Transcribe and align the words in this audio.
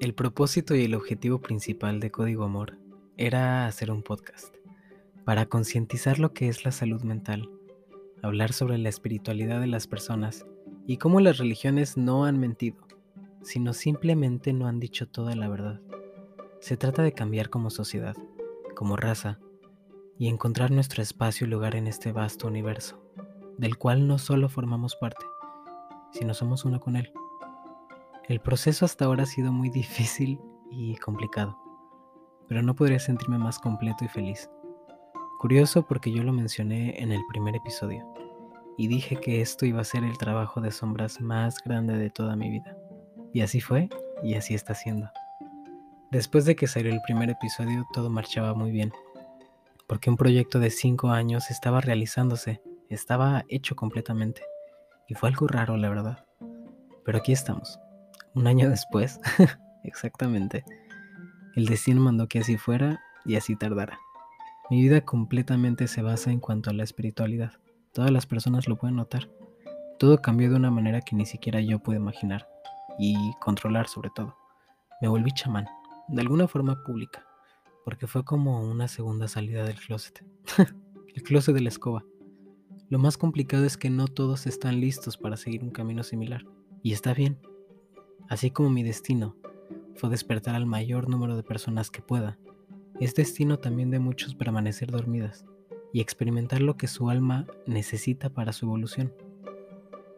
El 0.00 0.14
propósito 0.14 0.76
y 0.76 0.84
el 0.84 0.94
objetivo 0.94 1.40
principal 1.40 1.98
de 1.98 2.12
Código 2.12 2.44
Amor 2.44 2.78
era 3.16 3.66
hacer 3.66 3.90
un 3.90 4.04
podcast 4.04 4.54
para 5.24 5.46
concientizar 5.46 6.20
lo 6.20 6.32
que 6.32 6.48
es 6.48 6.64
la 6.64 6.70
salud 6.70 7.02
mental, 7.02 7.50
hablar 8.22 8.52
sobre 8.52 8.78
la 8.78 8.90
espiritualidad 8.90 9.60
de 9.60 9.66
las 9.66 9.88
personas 9.88 10.46
y 10.86 10.98
cómo 10.98 11.18
las 11.18 11.38
religiones 11.38 11.96
no 11.96 12.26
han 12.26 12.38
mentido, 12.38 12.76
sino 13.42 13.72
simplemente 13.72 14.52
no 14.52 14.68
han 14.68 14.78
dicho 14.78 15.08
toda 15.08 15.34
la 15.34 15.48
verdad. 15.48 15.80
Se 16.60 16.76
trata 16.76 17.02
de 17.02 17.12
cambiar 17.12 17.50
como 17.50 17.68
sociedad, 17.68 18.14
como 18.76 18.96
raza, 18.96 19.40
y 20.16 20.28
encontrar 20.28 20.70
nuestro 20.70 21.02
espacio 21.02 21.44
y 21.44 21.50
lugar 21.50 21.74
en 21.74 21.88
este 21.88 22.12
vasto 22.12 22.46
universo, 22.46 23.02
del 23.56 23.76
cual 23.76 24.06
no 24.06 24.18
solo 24.18 24.48
formamos 24.48 24.94
parte, 24.94 25.26
sino 26.12 26.34
somos 26.34 26.64
uno 26.64 26.78
con 26.78 26.94
él. 26.94 27.12
El 28.28 28.40
proceso 28.40 28.84
hasta 28.84 29.06
ahora 29.06 29.22
ha 29.22 29.26
sido 29.26 29.52
muy 29.52 29.70
difícil 29.70 30.38
y 30.70 30.96
complicado, 30.96 31.58
pero 32.46 32.60
no 32.60 32.74
podría 32.74 32.98
sentirme 32.98 33.38
más 33.38 33.58
completo 33.58 34.04
y 34.04 34.08
feliz. 34.08 34.50
Curioso 35.40 35.86
porque 35.86 36.12
yo 36.12 36.22
lo 36.22 36.34
mencioné 36.34 37.02
en 37.02 37.10
el 37.10 37.22
primer 37.30 37.56
episodio 37.56 38.06
y 38.76 38.86
dije 38.86 39.16
que 39.16 39.40
esto 39.40 39.64
iba 39.64 39.80
a 39.80 39.84
ser 39.84 40.04
el 40.04 40.18
trabajo 40.18 40.60
de 40.60 40.72
sombras 40.72 41.22
más 41.22 41.56
grande 41.64 41.96
de 41.96 42.10
toda 42.10 42.36
mi 42.36 42.50
vida. 42.50 42.76
Y 43.32 43.40
así 43.40 43.62
fue 43.62 43.88
y 44.22 44.34
así 44.34 44.52
está 44.52 44.74
siendo. 44.74 45.08
Después 46.10 46.44
de 46.44 46.54
que 46.54 46.66
salió 46.66 46.92
el 46.92 47.00
primer 47.00 47.30
episodio 47.30 47.86
todo 47.94 48.10
marchaba 48.10 48.52
muy 48.52 48.70
bien, 48.70 48.92
porque 49.86 50.10
un 50.10 50.18
proyecto 50.18 50.60
de 50.60 50.68
5 50.68 51.08
años 51.08 51.50
estaba 51.50 51.80
realizándose, 51.80 52.60
estaba 52.90 53.46
hecho 53.48 53.74
completamente. 53.74 54.42
Y 55.08 55.14
fue 55.14 55.30
algo 55.30 55.46
raro, 55.46 55.78
la 55.78 55.88
verdad. 55.88 56.26
Pero 57.06 57.16
aquí 57.16 57.32
estamos. 57.32 57.80
Un 58.38 58.46
año 58.46 58.70
después, 58.70 59.18
exactamente. 59.82 60.64
El 61.56 61.66
destino 61.66 62.00
mandó 62.00 62.28
que 62.28 62.38
así 62.38 62.56
fuera 62.56 63.00
y 63.24 63.34
así 63.34 63.56
tardara. 63.56 63.98
Mi 64.70 64.80
vida 64.80 65.00
completamente 65.00 65.88
se 65.88 66.02
basa 66.02 66.30
en 66.30 66.38
cuanto 66.38 66.70
a 66.70 66.72
la 66.72 66.84
espiritualidad. 66.84 67.54
Todas 67.92 68.12
las 68.12 68.26
personas 68.26 68.68
lo 68.68 68.76
pueden 68.76 68.94
notar. 68.94 69.28
Todo 69.98 70.22
cambió 70.22 70.50
de 70.50 70.54
una 70.54 70.70
manera 70.70 71.00
que 71.00 71.16
ni 71.16 71.26
siquiera 71.26 71.60
yo 71.60 71.80
pude 71.80 71.96
imaginar 71.96 72.48
y 72.96 73.16
controlar 73.40 73.88
sobre 73.88 74.10
todo. 74.14 74.36
Me 75.00 75.08
volví 75.08 75.32
chamán, 75.32 75.66
de 76.06 76.20
alguna 76.22 76.46
forma 76.46 76.84
pública, 76.84 77.26
porque 77.84 78.06
fue 78.06 78.24
como 78.24 78.60
una 78.60 78.86
segunda 78.86 79.26
salida 79.26 79.64
del 79.64 79.80
closet. 79.80 80.24
el 81.12 81.22
closet 81.24 81.56
de 81.56 81.62
la 81.62 81.70
escoba. 81.70 82.04
Lo 82.88 83.00
más 83.00 83.18
complicado 83.18 83.64
es 83.64 83.76
que 83.76 83.90
no 83.90 84.06
todos 84.06 84.46
están 84.46 84.80
listos 84.80 85.16
para 85.16 85.36
seguir 85.36 85.64
un 85.64 85.70
camino 85.70 86.04
similar. 86.04 86.44
Y 86.84 86.92
está 86.92 87.14
bien. 87.14 87.36
Así 88.28 88.50
como 88.50 88.70
mi 88.70 88.82
destino 88.82 89.36
fue 89.94 90.10
despertar 90.10 90.54
al 90.54 90.66
mayor 90.66 91.08
número 91.08 91.36
de 91.36 91.42
personas 91.42 91.90
que 91.90 92.02
pueda 92.02 92.38
es 93.00 93.14
destino 93.14 93.58
también 93.58 93.90
de 93.90 94.00
muchos 94.00 94.34
permanecer 94.34 94.90
dormidas 94.90 95.44
y 95.92 96.00
experimentar 96.00 96.60
lo 96.60 96.76
que 96.76 96.88
su 96.88 97.10
alma 97.10 97.46
necesita 97.66 98.30
para 98.30 98.52
su 98.52 98.66
evolución. 98.66 99.12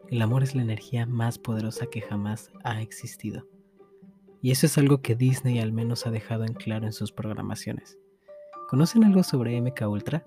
El 0.09 0.21
amor 0.21 0.43
es 0.43 0.55
la 0.55 0.63
energía 0.63 1.05
más 1.05 1.37
poderosa 1.37 1.85
que 1.85 2.01
jamás 2.01 2.51
ha 2.63 2.81
existido. 2.81 3.47
Y 4.41 4.51
eso 4.51 4.65
es 4.65 4.77
algo 4.77 5.01
que 5.01 5.15
Disney 5.15 5.59
al 5.59 5.71
menos 5.71 6.07
ha 6.07 6.11
dejado 6.11 6.43
en 6.43 6.53
claro 6.53 6.87
en 6.87 6.93
sus 6.93 7.11
programaciones. 7.11 7.99
¿Conocen 8.67 9.03
algo 9.03 9.21
sobre 9.21 9.61
MK 9.61 9.87
Ultra? 9.87 10.25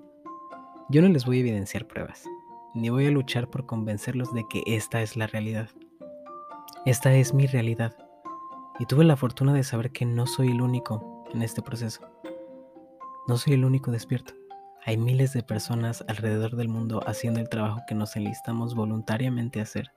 Yo 0.91 1.03
no 1.03 1.09
les 1.09 1.27
voy 1.27 1.39
a 1.39 1.41
evidenciar 1.41 1.89
pruebas, 1.89 2.25
ni 2.75 2.89
voy 2.89 3.07
a 3.07 3.11
luchar 3.11 3.51
por 3.51 3.67
convencerlos 3.67 4.33
de 4.33 4.45
que 4.48 4.63
esta 4.67 5.03
es 5.03 5.17
la 5.17 5.27
realidad. 5.27 5.69
Esta 6.87 7.15
es 7.15 7.33
mi 7.33 7.47
realidad, 7.47 7.97
y 8.79 8.85
tuve 8.85 9.05
la 9.05 9.17
fortuna 9.17 9.55
de 9.55 9.65
saber 9.65 9.91
que 9.91 10.05
no 10.05 10.27
soy 10.27 10.49
el 10.49 10.61
único 10.61 11.25
en 11.33 11.41
este 11.41 11.63
proceso. 11.63 12.03
No 13.27 13.39
soy 13.39 13.55
el 13.55 13.64
único 13.64 13.91
despierto. 13.91 14.35
Hay 14.85 14.98
miles 14.98 15.33
de 15.33 15.42
personas 15.42 16.05
alrededor 16.08 16.57
del 16.57 16.69
mundo 16.69 17.01
haciendo 17.07 17.41
el 17.41 17.48
trabajo 17.48 17.81
que 17.89 17.95
nos 17.95 18.17
enlistamos 18.17 18.75
voluntariamente 18.75 19.61
a 19.61 19.63
hacer. 19.63 19.92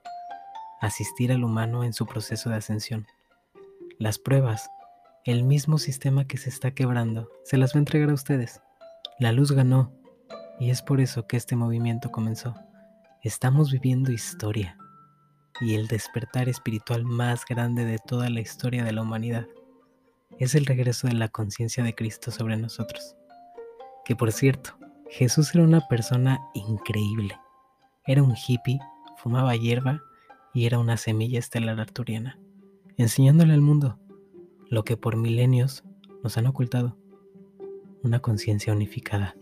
Asistir 0.80 1.30
al 1.30 1.44
humano 1.44 1.84
en 1.84 1.92
su 1.92 2.06
proceso 2.06 2.48
de 2.48 2.56
ascensión. 2.56 3.06
Las 3.98 4.18
pruebas, 4.18 4.70
el 5.26 5.42
mismo 5.42 5.76
sistema 5.76 6.24
que 6.24 6.38
se 6.38 6.48
está 6.48 6.70
quebrando, 6.70 7.28
se 7.44 7.58
las 7.58 7.74
va 7.74 7.76
a 7.76 7.80
entregar 7.80 8.08
a 8.08 8.14
ustedes. 8.14 8.62
La 9.18 9.32
luz 9.32 9.52
ganó 9.52 9.92
y 10.58 10.70
es 10.70 10.80
por 10.80 11.02
eso 11.02 11.26
que 11.26 11.36
este 11.36 11.54
movimiento 11.54 12.10
comenzó. 12.10 12.54
Estamos 13.22 13.70
viviendo 13.70 14.10
historia 14.10 14.78
y 15.60 15.74
el 15.74 15.88
despertar 15.88 16.48
espiritual 16.48 17.04
más 17.04 17.44
grande 17.44 17.84
de 17.84 17.98
toda 17.98 18.30
la 18.30 18.40
historia 18.40 18.84
de 18.84 18.92
la 18.92 19.02
humanidad 19.02 19.46
es 20.38 20.54
el 20.54 20.66
regreso 20.66 21.08
de 21.08 21.14
la 21.14 21.28
conciencia 21.28 21.82
de 21.82 21.94
Cristo 21.94 22.30
sobre 22.30 22.56
nosotros. 22.56 23.16
Que 24.04 24.14
por 24.14 24.32
cierto, 24.32 24.78
Jesús 25.10 25.54
era 25.54 25.64
una 25.64 25.86
persona 25.88 26.40
increíble. 26.54 27.38
Era 28.06 28.22
un 28.22 28.34
hippie, 28.36 28.78
fumaba 29.16 29.56
hierba 29.56 30.00
y 30.54 30.66
era 30.66 30.78
una 30.78 30.96
semilla 30.96 31.38
estelar 31.38 31.80
arturiana, 31.80 32.38
enseñándole 32.96 33.54
al 33.54 33.60
mundo 33.60 33.98
lo 34.70 34.84
que 34.84 34.96
por 34.96 35.16
milenios 35.16 35.84
nos 36.22 36.36
han 36.36 36.46
ocultado, 36.46 36.96
una 38.02 38.20
conciencia 38.20 38.72
unificada. 38.72 39.34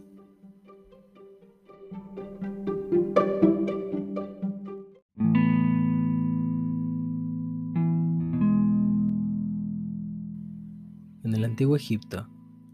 Antiguo 11.57 11.77
Egipto, 11.77 12.29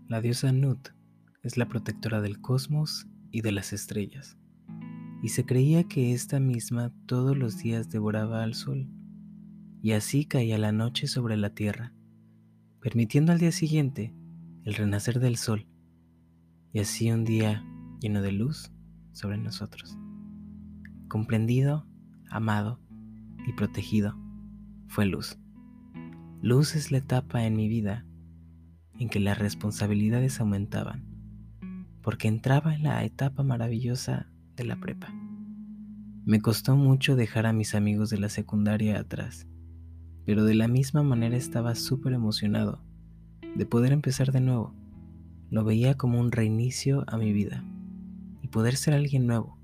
la 0.09 0.21
diosa 0.21 0.51
Nut 0.51 0.89
es 1.45 1.57
la 1.57 1.69
protectora 1.69 2.21
del 2.21 2.41
cosmos 2.41 3.07
y 3.31 3.43
de 3.43 3.53
las 3.53 3.73
estrellas, 3.73 4.37
y 5.23 5.29
se 5.29 5.47
creía 5.47 5.85
que 5.85 6.13
esta 6.15 6.41
misma 6.41 6.93
todos 7.07 7.39
los 7.39 7.59
días 7.59 7.91
devoraba 7.91 8.43
al 8.43 8.55
sol, 8.55 8.91
y 9.85 9.93
así 9.93 10.25
caía 10.25 10.59
la 10.59 10.73
noche 10.73 11.07
sobre 11.07 11.37
la 11.37 11.51
tierra, 11.55 11.95
permitiendo 12.81 13.31
al 13.31 13.39
día 13.39 13.53
siguiente 13.53 14.17
el 14.65 14.75
renacer 14.75 15.21
del 15.21 15.37
sol, 15.37 15.69
y 16.73 16.81
así 16.81 17.09
un 17.13 17.23
día 17.23 17.65
lleno 18.01 18.21
de 18.21 18.33
luz 18.33 18.73
sobre 19.13 19.39
nosotros. 19.39 19.97
Comprendido, 21.07 21.87
amado 22.31 22.81
y 23.47 23.53
protegido, 23.53 24.19
fue 24.89 25.07
luz. 25.07 25.39
Luz 26.41 26.75
es 26.75 26.91
la 26.91 26.99
etapa 26.99 27.47
en 27.47 27.55
mi 27.55 27.69
vida 27.69 28.09
en 28.99 29.09
que 29.09 29.21
las 29.21 29.39
responsabilidades 29.39 30.41
aumentaban 30.41 31.13
porque 32.03 32.29
entraba 32.29 32.75
en 32.75 32.83
la 32.83 33.05
etapa 33.05 33.43
maravillosa 33.43 34.27
de 34.57 34.65
la 34.65 34.77
prepa. 34.77 35.15
Me 36.25 36.41
costó 36.41 36.77
mucho 36.77 37.17
dejar 37.17 37.47
a 37.47 37.53
mis 37.53 37.75
amigos 37.75 38.11
de 38.11 38.19
la 38.19 38.29
secundaria 38.29 38.99
atrás, 38.99 39.47
pero 40.27 40.45
de 40.45 40.55
la 40.55 40.69
misma 40.69 41.03
manera 41.03 41.37
estaba 41.37 41.75
súper 41.75 42.13
emocionado 42.13 42.85
de 43.55 43.67
poder 43.67 43.93
empezar 43.93 44.33
de 44.33 44.41
nuevo. 44.41 44.75
Lo 45.51 45.65
veía 45.65 45.97
como 45.97 46.19
un 46.21 46.33
reinicio 46.33 47.05
a 47.07 47.17
mi 47.19 47.33
vida 47.33 47.65
y 48.41 48.49
poder 48.49 48.77
ser 48.77 48.95
alguien 48.95 49.27
nuevo. 49.27 49.59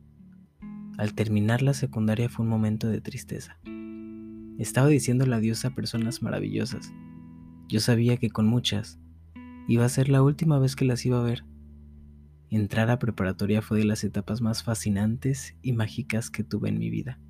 Al 0.96 1.14
terminar 1.14 1.62
la 1.62 1.74
secundaria 1.74 2.28
fue 2.28 2.44
un 2.44 2.50
momento 2.50 2.88
de 2.88 3.00
tristeza. 3.00 3.58
Estaba 4.58 4.88
diciendo 4.88 5.26
la 5.26 5.38
diosa 5.38 5.68
a 5.68 5.74
personas 5.74 6.22
maravillosas. 6.22 6.92
Yo 7.68 7.80
sabía 7.80 8.16
que 8.16 8.30
con 8.30 8.46
muchas 8.46 8.98
iba 9.68 9.84
a 9.84 9.88
ser 9.88 10.08
la 10.08 10.22
última 10.22 10.58
vez 10.58 10.74
que 10.74 10.84
las 10.84 11.06
iba 11.06 11.20
a 11.20 11.24
ver 11.24 11.44
Entrar 12.50 12.90
a 12.90 12.98
preparatoria 12.98 13.60
fue 13.60 13.78
de 13.78 13.84
las 13.84 14.04
etapas 14.04 14.40
más 14.40 14.62
fascinantes 14.62 15.54
y 15.60 15.74
mágicas 15.74 16.30
que 16.30 16.42
tuve 16.42 16.70
en 16.70 16.78
mi 16.78 16.88
vida, 16.88 17.20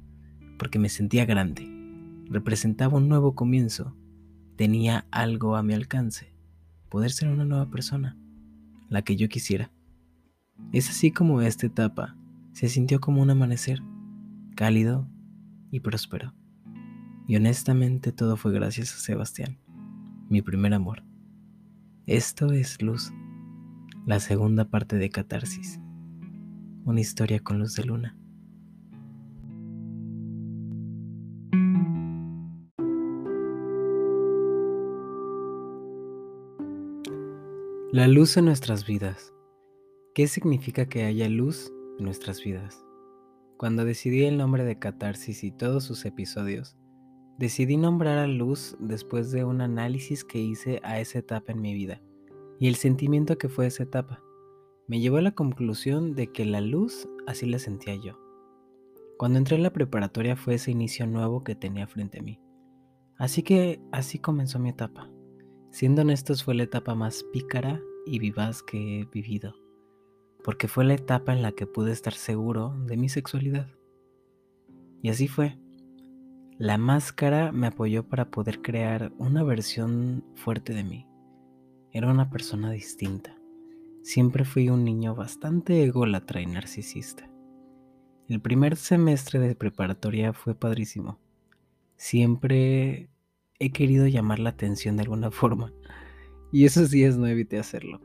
porque 0.58 0.78
me 0.78 0.88
sentía 0.88 1.24
grande, 1.24 1.68
representaba 2.26 2.98
un 2.98 3.08
nuevo 3.08 3.34
comienzo, 3.34 3.96
tenía 4.54 5.08
algo 5.10 5.56
a 5.56 5.64
mi 5.64 5.74
alcance, 5.74 6.32
poder 6.88 7.10
ser 7.10 7.30
una 7.30 7.44
nueva 7.44 7.68
persona, 7.68 8.16
la 8.88 9.02
que 9.02 9.16
yo 9.16 9.28
quisiera. 9.28 9.72
Es 10.72 10.88
así 10.88 11.10
como 11.10 11.42
esta 11.42 11.66
etapa 11.66 12.16
se 12.52 12.68
sintió 12.68 13.00
como 13.00 13.20
un 13.20 13.30
amanecer, 13.30 13.80
cálido 14.54 15.08
y 15.72 15.80
próspero. 15.80 16.32
Y 17.26 17.34
honestamente 17.34 18.12
todo 18.12 18.36
fue 18.36 18.52
gracias 18.52 18.94
a 18.94 18.98
Sebastián, 18.98 19.58
mi 20.28 20.42
primer 20.42 20.74
amor. 20.74 21.07
Esto 22.08 22.52
es 22.52 22.80
luz 22.80 23.12
la 24.06 24.18
segunda 24.18 24.70
parte 24.70 24.96
de 24.96 25.10
Catarsis, 25.10 25.78
una 26.86 27.02
historia 27.02 27.40
con 27.40 27.58
luz 27.58 27.74
de 27.74 27.84
luna. 27.84 28.16
La 37.92 38.08
luz 38.08 38.38
en 38.38 38.46
nuestras 38.46 38.86
vidas. 38.86 39.34
¿Qué 40.14 40.28
significa 40.28 40.86
que 40.86 41.04
haya 41.04 41.28
luz 41.28 41.70
en 41.98 42.06
nuestras 42.06 42.42
vidas? 42.42 42.82
Cuando 43.58 43.84
decidí 43.84 44.24
el 44.24 44.38
nombre 44.38 44.64
de 44.64 44.78
Catarsis 44.78 45.44
y 45.44 45.50
todos 45.50 45.84
sus 45.84 46.06
episodios, 46.06 46.77
Decidí 47.38 47.76
nombrar 47.76 48.18
a 48.18 48.26
luz 48.26 48.76
después 48.80 49.30
de 49.30 49.44
un 49.44 49.60
análisis 49.60 50.24
que 50.24 50.40
hice 50.40 50.80
a 50.82 50.98
esa 50.98 51.20
etapa 51.20 51.52
en 51.52 51.60
mi 51.60 51.72
vida 51.72 52.02
y 52.58 52.66
el 52.66 52.74
sentimiento 52.74 53.38
que 53.38 53.48
fue 53.48 53.66
esa 53.66 53.84
etapa. 53.84 54.20
Me 54.88 54.98
llevó 54.98 55.18
a 55.18 55.22
la 55.22 55.30
conclusión 55.30 56.16
de 56.16 56.32
que 56.32 56.44
la 56.44 56.60
luz 56.60 57.08
así 57.28 57.46
la 57.46 57.60
sentía 57.60 57.94
yo. 57.94 58.18
Cuando 59.18 59.38
entré 59.38 59.54
en 59.54 59.62
la 59.62 59.72
preparatoria 59.72 60.34
fue 60.34 60.54
ese 60.54 60.72
inicio 60.72 61.06
nuevo 61.06 61.44
que 61.44 61.54
tenía 61.54 61.86
frente 61.86 62.18
a 62.18 62.22
mí. 62.22 62.40
Así 63.16 63.44
que 63.44 63.80
así 63.92 64.18
comenzó 64.18 64.58
mi 64.58 64.70
etapa. 64.70 65.08
Siendo 65.70 66.02
honestos 66.02 66.42
fue 66.42 66.56
la 66.56 66.64
etapa 66.64 66.96
más 66.96 67.24
pícara 67.32 67.80
y 68.04 68.18
vivaz 68.18 68.64
que 68.64 69.00
he 69.00 69.04
vivido, 69.04 69.54
porque 70.42 70.66
fue 70.66 70.84
la 70.84 70.94
etapa 70.94 71.32
en 71.32 71.42
la 71.42 71.52
que 71.52 71.68
pude 71.68 71.92
estar 71.92 72.14
seguro 72.14 72.74
de 72.86 72.96
mi 72.96 73.08
sexualidad. 73.08 73.68
Y 75.02 75.10
así 75.10 75.28
fue. 75.28 75.56
La 76.58 76.76
máscara 76.76 77.52
me 77.52 77.68
apoyó 77.68 78.08
para 78.08 78.32
poder 78.32 78.60
crear 78.60 79.12
una 79.16 79.44
versión 79.44 80.24
fuerte 80.34 80.74
de 80.74 80.82
mí. 80.82 81.06
Era 81.92 82.10
una 82.10 82.30
persona 82.30 82.72
distinta. 82.72 83.38
Siempre 84.02 84.44
fui 84.44 84.68
un 84.68 84.82
niño 84.82 85.14
bastante 85.14 85.84
ególatra 85.84 86.40
y 86.40 86.46
narcisista. 86.46 87.30
El 88.28 88.40
primer 88.40 88.74
semestre 88.74 89.38
de 89.38 89.54
preparatoria 89.54 90.32
fue 90.32 90.56
padrísimo. 90.56 91.20
Siempre 91.96 93.08
he 93.60 93.70
querido 93.70 94.08
llamar 94.08 94.40
la 94.40 94.50
atención 94.50 94.96
de 94.96 95.04
alguna 95.04 95.30
forma. 95.30 95.72
Y 96.50 96.64
esos 96.64 96.90
días 96.90 97.16
no 97.16 97.28
evité 97.28 97.60
hacerlo. 97.60 98.00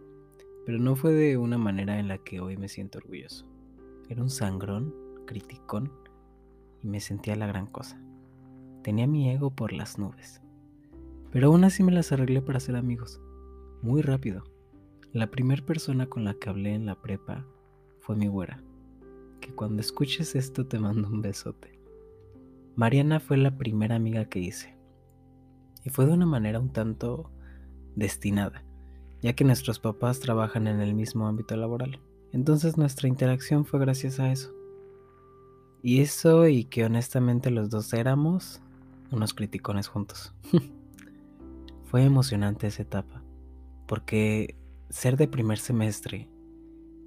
Pero 0.63 0.77
no 0.77 0.95
fue 0.95 1.13
de 1.13 1.37
una 1.37 1.57
manera 1.57 1.97
en 1.97 2.07
la 2.07 2.19
que 2.19 2.39
hoy 2.39 2.57
me 2.57 2.69
siento 2.69 2.99
orgulloso. 2.99 3.47
Era 4.09 4.21
un 4.21 4.29
sangrón, 4.29 4.93
criticón, 5.25 5.91
y 6.83 6.87
me 6.87 6.99
sentía 6.99 7.35
la 7.35 7.47
gran 7.47 7.65
cosa. 7.65 7.99
Tenía 8.83 9.07
mi 9.07 9.29
ego 9.29 9.49
por 9.49 9.71
las 9.71 9.97
nubes. 9.97 10.41
Pero 11.31 11.47
aún 11.47 11.63
así 11.63 11.83
me 11.83 11.91
las 11.91 12.11
arreglé 12.11 12.41
para 12.41 12.59
ser 12.59 12.75
amigos. 12.75 13.21
Muy 13.81 14.01
rápido. 14.01 14.43
La 15.13 15.31
primera 15.31 15.65
persona 15.65 16.07
con 16.07 16.25
la 16.25 16.33
que 16.33 16.49
hablé 16.49 16.73
en 16.73 16.85
la 16.85 17.01
prepa 17.01 17.45
fue 18.01 18.15
mi 18.15 18.27
güera. 18.27 18.61
Que 19.39 19.53
cuando 19.53 19.81
escuches 19.81 20.35
esto 20.35 20.67
te 20.67 20.79
mando 20.79 21.07
un 21.07 21.21
besote. 21.21 21.79
Mariana 22.75 23.19
fue 23.19 23.37
la 23.37 23.57
primera 23.57 23.95
amiga 23.95 24.25
que 24.25 24.39
hice. 24.39 24.75
Y 25.85 25.89
fue 25.89 26.05
de 26.05 26.11
una 26.11 26.25
manera 26.25 26.59
un 26.59 26.73
tanto 26.73 27.31
destinada, 27.95 28.63
ya 29.21 29.33
que 29.33 29.45
nuestros 29.45 29.79
papás 29.79 30.19
trabajan 30.19 30.67
en 30.67 30.81
el 30.81 30.93
mismo 30.93 31.27
ámbito 31.27 31.55
laboral. 31.55 31.99
Entonces 32.31 32.77
nuestra 32.77 33.07
interacción 33.07 33.65
fue 33.65 33.79
gracias 33.79 34.19
a 34.19 34.31
eso. 34.31 34.51
Y 35.81 36.01
eso 36.01 36.47
y 36.47 36.65
que 36.65 36.85
honestamente 36.85 37.51
los 37.51 37.69
dos 37.69 37.93
éramos 37.93 38.61
unos 39.13 39.33
criticones 39.33 39.87
juntos. 39.87 40.33
Fue 41.85 42.03
emocionante 42.03 42.67
esa 42.67 42.81
etapa, 42.81 43.23
porque 43.87 44.57
ser 44.89 45.17
de 45.17 45.27
primer 45.27 45.59
semestre 45.59 46.27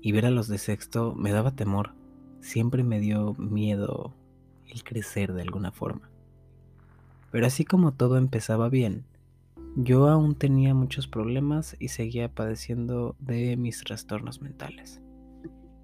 y 0.00 0.12
ver 0.12 0.26
a 0.26 0.30
los 0.30 0.48
de 0.48 0.58
sexto 0.58 1.14
me 1.14 1.32
daba 1.32 1.56
temor. 1.56 1.94
Siempre 2.40 2.84
me 2.84 3.00
dio 3.00 3.34
miedo 3.34 4.14
el 4.68 4.84
crecer 4.84 5.32
de 5.32 5.42
alguna 5.42 5.72
forma. 5.72 6.10
Pero 7.32 7.46
así 7.46 7.64
como 7.64 7.92
todo 7.92 8.16
empezaba 8.16 8.68
bien, 8.68 9.04
yo 9.76 10.08
aún 10.08 10.36
tenía 10.36 10.74
muchos 10.74 11.06
problemas 11.06 11.76
y 11.78 11.88
seguía 11.88 12.32
padeciendo 12.32 13.16
de 13.18 13.56
mis 13.56 13.80
trastornos 13.82 14.40
mentales. 14.40 15.02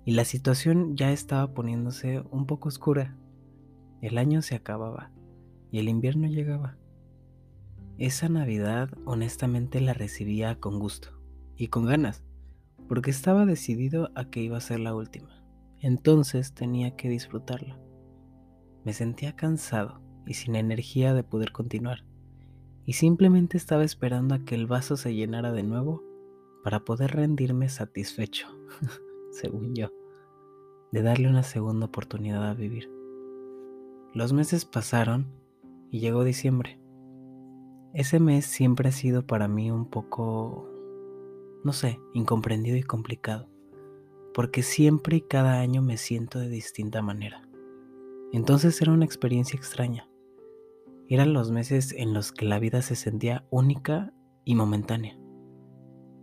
Y 0.04 0.12
la 0.12 0.24
situación 0.24 0.96
ya 0.96 1.12
estaba 1.12 1.52
poniéndose 1.52 2.22
un 2.30 2.46
poco 2.46 2.68
oscura. 2.68 3.16
El 4.00 4.18
año 4.18 4.42
se 4.42 4.54
acababa 4.54 5.10
y 5.72 5.78
el 5.78 5.88
invierno 5.88 6.28
llegaba. 6.28 6.76
Esa 7.98 8.28
Navidad 8.28 8.90
honestamente 9.06 9.80
la 9.80 9.94
recibía 9.94 10.60
con 10.60 10.78
gusto 10.78 11.08
y 11.56 11.68
con 11.68 11.86
ganas, 11.86 12.22
porque 12.88 13.10
estaba 13.10 13.46
decidido 13.46 14.10
a 14.14 14.26
que 14.26 14.42
iba 14.42 14.58
a 14.58 14.60
ser 14.60 14.80
la 14.80 14.94
última. 14.94 15.42
Entonces 15.80 16.54
tenía 16.54 16.94
que 16.94 17.08
disfrutarla. 17.08 17.80
Me 18.84 18.92
sentía 18.92 19.34
cansado 19.34 20.00
y 20.26 20.34
sin 20.34 20.54
energía 20.56 21.14
de 21.14 21.24
poder 21.24 21.52
continuar, 21.52 22.04
y 22.84 22.92
simplemente 22.92 23.56
estaba 23.56 23.82
esperando 23.82 24.34
a 24.34 24.44
que 24.44 24.54
el 24.54 24.66
vaso 24.66 24.96
se 24.96 25.14
llenara 25.14 25.52
de 25.52 25.62
nuevo 25.62 26.02
para 26.62 26.80
poder 26.80 27.12
rendirme 27.12 27.68
satisfecho, 27.68 28.48
según 29.32 29.74
yo, 29.74 29.90
de 30.92 31.02
darle 31.02 31.28
una 31.28 31.42
segunda 31.42 31.86
oportunidad 31.86 32.48
a 32.48 32.54
vivir. 32.54 32.90
Los 34.14 34.32
meses 34.32 34.64
pasaron 34.64 35.41
y 35.92 36.00
llegó 36.00 36.24
diciembre. 36.24 36.80
Ese 37.92 38.18
mes 38.18 38.46
siempre 38.46 38.88
ha 38.88 38.92
sido 38.92 39.26
para 39.26 39.46
mí 39.46 39.70
un 39.70 39.84
poco, 39.90 40.66
no 41.62 41.72
sé, 41.74 42.00
incomprendido 42.14 42.78
y 42.78 42.82
complicado, 42.82 43.50
porque 44.32 44.62
siempre 44.62 45.18
y 45.18 45.20
cada 45.20 45.60
año 45.60 45.82
me 45.82 45.98
siento 45.98 46.38
de 46.38 46.48
distinta 46.48 47.02
manera. 47.02 47.46
Entonces 48.32 48.80
era 48.80 48.90
una 48.90 49.04
experiencia 49.04 49.58
extraña. 49.58 50.08
Eran 51.08 51.34
los 51.34 51.50
meses 51.50 51.92
en 51.92 52.14
los 52.14 52.32
que 52.32 52.46
la 52.46 52.58
vida 52.58 52.80
se 52.80 52.96
sentía 52.96 53.46
única 53.50 54.14
y 54.46 54.54
momentánea. 54.54 55.18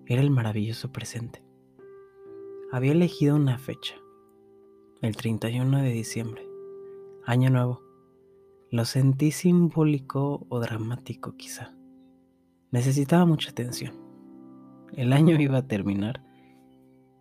Era 0.08 0.24
el 0.24 0.32
maravilloso 0.32 0.92
presente. 0.92 1.46
Había 2.72 2.94
elegido 2.94 3.36
una 3.36 3.60
fecha, 3.60 3.94
el 5.04 5.16
31 5.16 5.84
de 5.84 5.92
diciembre, 5.92 6.50
año 7.24 7.52
nuevo 7.52 7.89
lo 8.72 8.86
sentí 8.86 9.32
simbólico 9.32 10.46
o 10.48 10.60
dramático 10.60 11.36
quizá. 11.36 11.74
Necesitaba 12.72 13.26
mucha 13.26 13.50
atención. 13.50 13.96
El 14.94 15.12
año 15.12 15.40
iba 15.42 15.58
a 15.58 15.68
terminar 15.68 16.24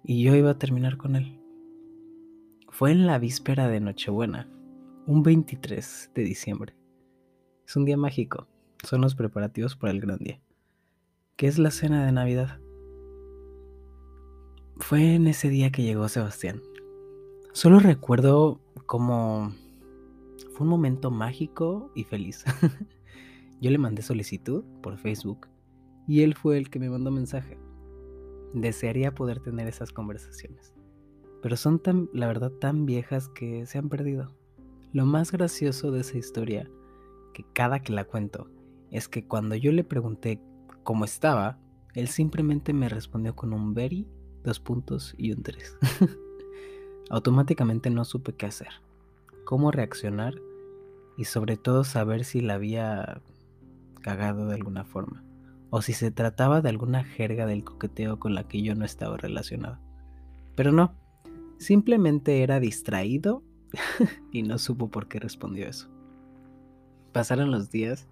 y 0.04 0.22
yo 0.22 0.34
iba 0.34 0.50
a 0.50 0.58
terminar 0.58 0.98
con 0.98 1.16
él. 1.16 1.40
Fue 2.68 2.92
en 2.92 3.06
la 3.06 3.18
víspera 3.18 3.66
de 3.68 3.80
Nochebuena, 3.80 4.46
un 5.06 5.22
23 5.22 6.12
de 6.14 6.22
diciembre. 6.22 6.76
Es 7.66 7.76
un 7.76 7.86
día 7.86 7.96
mágico, 7.96 8.46
son 8.84 9.00
los 9.00 9.14
preparativos 9.14 9.74
para 9.74 9.92
el 9.92 10.00
gran 10.00 10.18
día, 10.18 10.40
que 11.36 11.46
es 11.46 11.58
la 11.58 11.70
cena 11.70 12.04
de 12.04 12.12
Navidad. 12.12 12.60
Fue 14.76 15.14
en 15.14 15.26
ese 15.28 15.48
día 15.48 15.70
que 15.70 15.82
llegó 15.82 16.08
Sebastián. 16.08 16.62
Solo 17.52 17.80
recuerdo 17.80 18.60
como 18.86 19.52
fue 20.52 20.64
un 20.64 20.68
momento 20.68 21.10
mágico 21.10 21.90
y 21.94 22.04
feliz. 22.04 22.44
Yo 23.60 23.70
le 23.70 23.78
mandé 23.78 24.02
solicitud 24.02 24.64
por 24.82 24.98
Facebook 24.98 25.48
y 26.06 26.22
él 26.22 26.34
fue 26.34 26.58
el 26.58 26.70
que 26.70 26.78
me 26.78 26.90
mandó 26.90 27.10
mensaje. 27.10 27.58
Desearía 28.54 29.14
poder 29.14 29.40
tener 29.40 29.68
esas 29.68 29.92
conversaciones, 29.92 30.74
pero 31.42 31.56
son 31.56 31.78
tan, 31.78 32.08
la 32.12 32.26
verdad, 32.26 32.50
tan 32.50 32.86
viejas 32.86 33.28
que 33.28 33.66
se 33.66 33.78
han 33.78 33.88
perdido. 33.88 34.34
Lo 34.92 35.04
más 35.04 35.32
gracioso 35.32 35.90
de 35.90 36.00
esa 36.00 36.16
historia, 36.16 36.70
que 37.34 37.44
cada 37.52 37.80
que 37.80 37.92
la 37.92 38.04
cuento, 38.04 38.50
es 38.90 39.08
que 39.08 39.26
cuando 39.26 39.54
yo 39.54 39.70
le 39.70 39.84
pregunté 39.84 40.40
cómo 40.82 41.04
estaba, 41.04 41.58
él 41.94 42.08
simplemente 42.08 42.72
me 42.72 42.88
respondió 42.88 43.36
con 43.36 43.52
un 43.52 43.74
very, 43.74 44.06
dos 44.44 44.60
puntos 44.60 45.14
y 45.18 45.32
un 45.32 45.42
tres. 45.42 45.76
Automáticamente 47.10 47.90
no 47.90 48.04
supe 48.04 48.34
qué 48.34 48.46
hacer, 48.46 48.68
cómo 49.48 49.70
reaccionar 49.70 50.34
y 51.16 51.24
sobre 51.24 51.56
todo 51.56 51.82
saber 51.82 52.26
si 52.26 52.42
la 52.42 52.52
había 52.52 53.22
cagado 54.02 54.46
de 54.46 54.54
alguna 54.54 54.84
forma 54.84 55.24
o 55.70 55.80
si 55.80 55.94
se 55.94 56.10
trataba 56.10 56.60
de 56.60 56.68
alguna 56.68 57.02
jerga 57.02 57.46
del 57.46 57.64
coqueteo 57.64 58.18
con 58.18 58.34
la 58.34 58.46
que 58.46 58.60
yo 58.60 58.74
no 58.74 58.84
estaba 58.84 59.16
relacionado. 59.16 59.78
Pero 60.54 60.70
no, 60.70 60.92
simplemente 61.56 62.42
era 62.42 62.60
distraído 62.60 63.42
y 64.32 64.42
no 64.42 64.58
supo 64.58 64.90
por 64.90 65.08
qué 65.08 65.18
respondió 65.18 65.66
eso. 65.66 65.88
Pasaron 67.12 67.50
los 67.50 67.70
días 67.70 68.06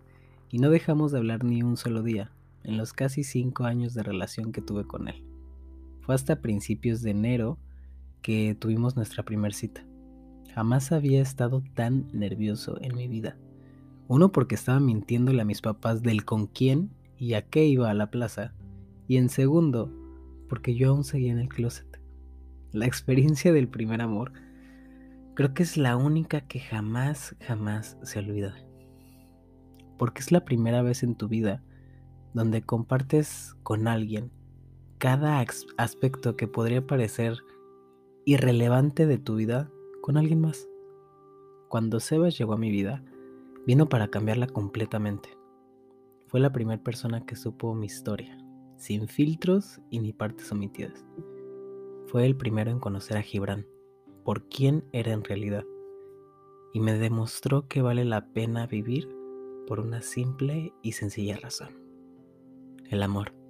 y 0.50 0.58
no 0.58 0.70
dejamos 0.70 1.12
de 1.12 1.18
hablar 1.18 1.44
ni 1.44 1.62
un 1.62 1.76
solo 1.76 2.02
día 2.02 2.32
en 2.64 2.78
los 2.78 2.94
casi 2.94 3.24
cinco 3.24 3.64
años 3.64 3.92
de 3.92 4.02
relación 4.02 4.52
que 4.52 4.62
tuve 4.62 4.86
con 4.86 5.08
él. 5.08 5.22
Fue 6.00 6.14
hasta 6.14 6.40
principios 6.40 7.02
de 7.02 7.10
enero 7.10 7.58
que 8.22 8.56
tuvimos 8.58 8.96
nuestra 8.96 9.22
primera 9.22 9.54
cita. 9.54 9.85
Jamás 10.56 10.90
había 10.90 11.20
estado 11.20 11.62
tan 11.74 12.08
nervioso 12.14 12.78
en 12.80 12.96
mi 12.96 13.08
vida. 13.08 13.36
Uno 14.08 14.32
porque 14.32 14.54
estaba 14.54 14.80
mintiéndole 14.80 15.42
a 15.42 15.44
mis 15.44 15.60
papás 15.60 16.00
del 16.00 16.24
con 16.24 16.46
quién 16.46 16.94
y 17.18 17.34
a 17.34 17.42
qué 17.42 17.66
iba 17.66 17.90
a 17.90 17.94
la 17.94 18.10
plaza. 18.10 18.54
Y 19.06 19.18
en 19.18 19.28
segundo, 19.28 19.92
porque 20.48 20.74
yo 20.74 20.88
aún 20.88 21.04
seguía 21.04 21.32
en 21.32 21.40
el 21.40 21.50
closet. 21.50 22.00
La 22.72 22.86
experiencia 22.86 23.52
del 23.52 23.68
primer 23.68 24.00
amor 24.00 24.32
creo 25.34 25.52
que 25.52 25.62
es 25.62 25.76
la 25.76 25.94
única 25.94 26.40
que 26.40 26.60
jamás, 26.60 27.36
jamás 27.46 27.98
se 28.02 28.20
olvida. 28.20 28.56
Porque 29.98 30.22
es 30.22 30.32
la 30.32 30.46
primera 30.46 30.80
vez 30.80 31.02
en 31.02 31.16
tu 31.16 31.28
vida 31.28 31.62
donde 32.32 32.62
compartes 32.62 33.54
con 33.62 33.88
alguien 33.88 34.30
cada 34.96 35.44
aspecto 35.76 36.34
que 36.34 36.48
podría 36.48 36.86
parecer 36.86 37.36
irrelevante 38.24 39.06
de 39.06 39.18
tu 39.18 39.36
vida 39.36 39.70
con 40.06 40.16
alguien 40.16 40.40
más. 40.40 40.68
Cuando 41.68 41.98
Sebas 41.98 42.38
llegó 42.38 42.52
a 42.52 42.58
mi 42.58 42.70
vida, 42.70 43.02
Vino 43.66 43.88
para 43.88 44.06
cambiarla 44.06 44.46
completamente. 44.46 45.28
Fue 46.28 46.38
la 46.38 46.52
primera 46.52 46.80
persona 46.80 47.26
que 47.26 47.34
supo 47.34 47.74
mi 47.74 47.86
historia, 47.86 48.38
sin 48.76 49.08
filtros 49.08 49.80
y 49.90 49.98
ni 49.98 50.12
partes 50.12 50.52
omitidas. 50.52 51.04
Fue 52.06 52.24
el 52.26 52.36
primero 52.36 52.70
en 52.70 52.78
conocer 52.78 53.16
a 53.16 53.22
Gibran, 53.22 53.66
por 54.22 54.48
quién 54.48 54.84
era 54.92 55.12
en 55.12 55.24
realidad, 55.24 55.64
y 56.72 56.78
me 56.78 56.96
demostró 56.96 57.66
que 57.66 57.82
vale 57.82 58.04
la 58.04 58.28
pena 58.32 58.68
vivir 58.68 59.08
por 59.66 59.80
una 59.80 60.00
simple 60.00 60.72
y 60.80 60.92
sencilla 60.92 61.36
razón, 61.36 61.70
el 62.88 63.02
amor. 63.02 63.45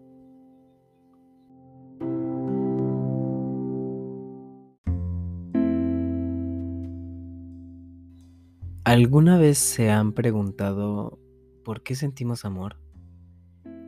¿Alguna 8.87 9.37
vez 9.37 9.59
se 9.59 9.91
han 9.91 10.13
preguntado 10.13 11.19
por 11.65 11.83
qué 11.83 11.97
sentimos 11.97 12.45
amor? 12.45 12.81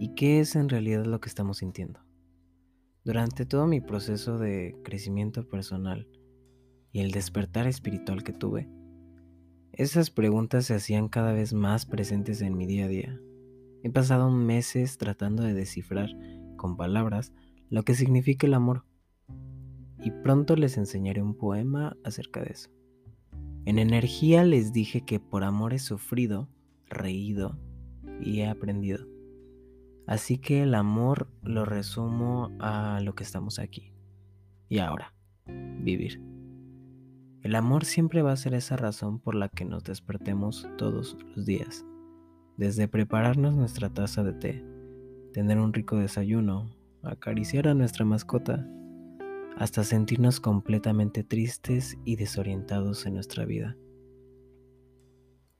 ¿Y 0.00 0.16
qué 0.16 0.40
es 0.40 0.56
en 0.56 0.68
realidad 0.68 1.04
lo 1.04 1.20
que 1.20 1.28
estamos 1.28 1.58
sintiendo? 1.58 2.00
Durante 3.04 3.46
todo 3.46 3.68
mi 3.68 3.80
proceso 3.80 4.38
de 4.38 4.76
crecimiento 4.82 5.48
personal 5.48 6.08
y 6.90 6.98
el 6.98 7.12
despertar 7.12 7.68
espiritual 7.68 8.24
que 8.24 8.32
tuve, 8.32 8.68
esas 9.70 10.10
preguntas 10.10 10.66
se 10.66 10.74
hacían 10.74 11.08
cada 11.08 11.32
vez 11.32 11.54
más 11.54 11.86
presentes 11.86 12.40
en 12.40 12.56
mi 12.56 12.66
día 12.66 12.86
a 12.86 12.88
día. 12.88 13.20
He 13.84 13.90
pasado 13.90 14.32
meses 14.32 14.98
tratando 14.98 15.44
de 15.44 15.54
descifrar 15.54 16.10
con 16.56 16.76
palabras 16.76 17.32
lo 17.70 17.84
que 17.84 17.94
significa 17.94 18.48
el 18.48 18.54
amor 18.54 18.84
y 20.02 20.10
pronto 20.10 20.56
les 20.56 20.76
enseñaré 20.76 21.22
un 21.22 21.38
poema 21.38 21.96
acerca 22.02 22.42
de 22.42 22.50
eso. 22.50 22.77
En 23.68 23.78
energía 23.78 24.44
les 24.44 24.72
dije 24.72 25.02
que 25.02 25.20
por 25.20 25.44
amor 25.44 25.75
he 25.75 25.78
sufrido, 25.78 26.48
reído 26.87 27.58
y 28.18 28.40
he 28.40 28.48
aprendido. 28.48 29.06
Así 30.06 30.38
que 30.38 30.62
el 30.62 30.75
amor 30.75 31.28
lo 31.42 31.66
resumo 31.66 32.50
a 32.60 33.02
lo 33.02 33.14
que 33.14 33.25
estamos 33.25 33.58
aquí. 33.58 33.92
Y 34.70 34.78
ahora, 34.78 35.12
vivir. 35.82 36.18
El 37.42 37.54
amor 37.54 37.84
siempre 37.84 38.22
va 38.22 38.32
a 38.32 38.37
ser 38.37 38.54
esa 38.54 38.78
razón 38.78 39.20
por 39.20 39.34
la 39.34 39.50
que 39.50 39.66
nos 39.66 39.84
despertemos 39.84 40.66
todos 40.78 41.18
los 41.37 41.44
días. 41.44 41.84
Desde 42.56 42.88
prepararnos 42.88 43.52
nuestra 43.52 43.90
taza 43.90 44.25
de 44.25 44.32
té, 44.32 44.64
tener 45.34 45.58
un 45.58 45.75
rico 45.75 45.98
desayuno, 45.98 46.75
acariciar 47.02 47.68
a 47.68 47.75
nuestra 47.75 48.06
mascota, 48.06 48.66
hasta 49.58 49.82
sentirnos 49.82 50.38
completamente 50.38 51.24
tristes 51.24 51.98
y 52.04 52.14
desorientados 52.14 53.04
en 53.06 53.14
nuestra 53.14 53.44
vida. 53.44 53.76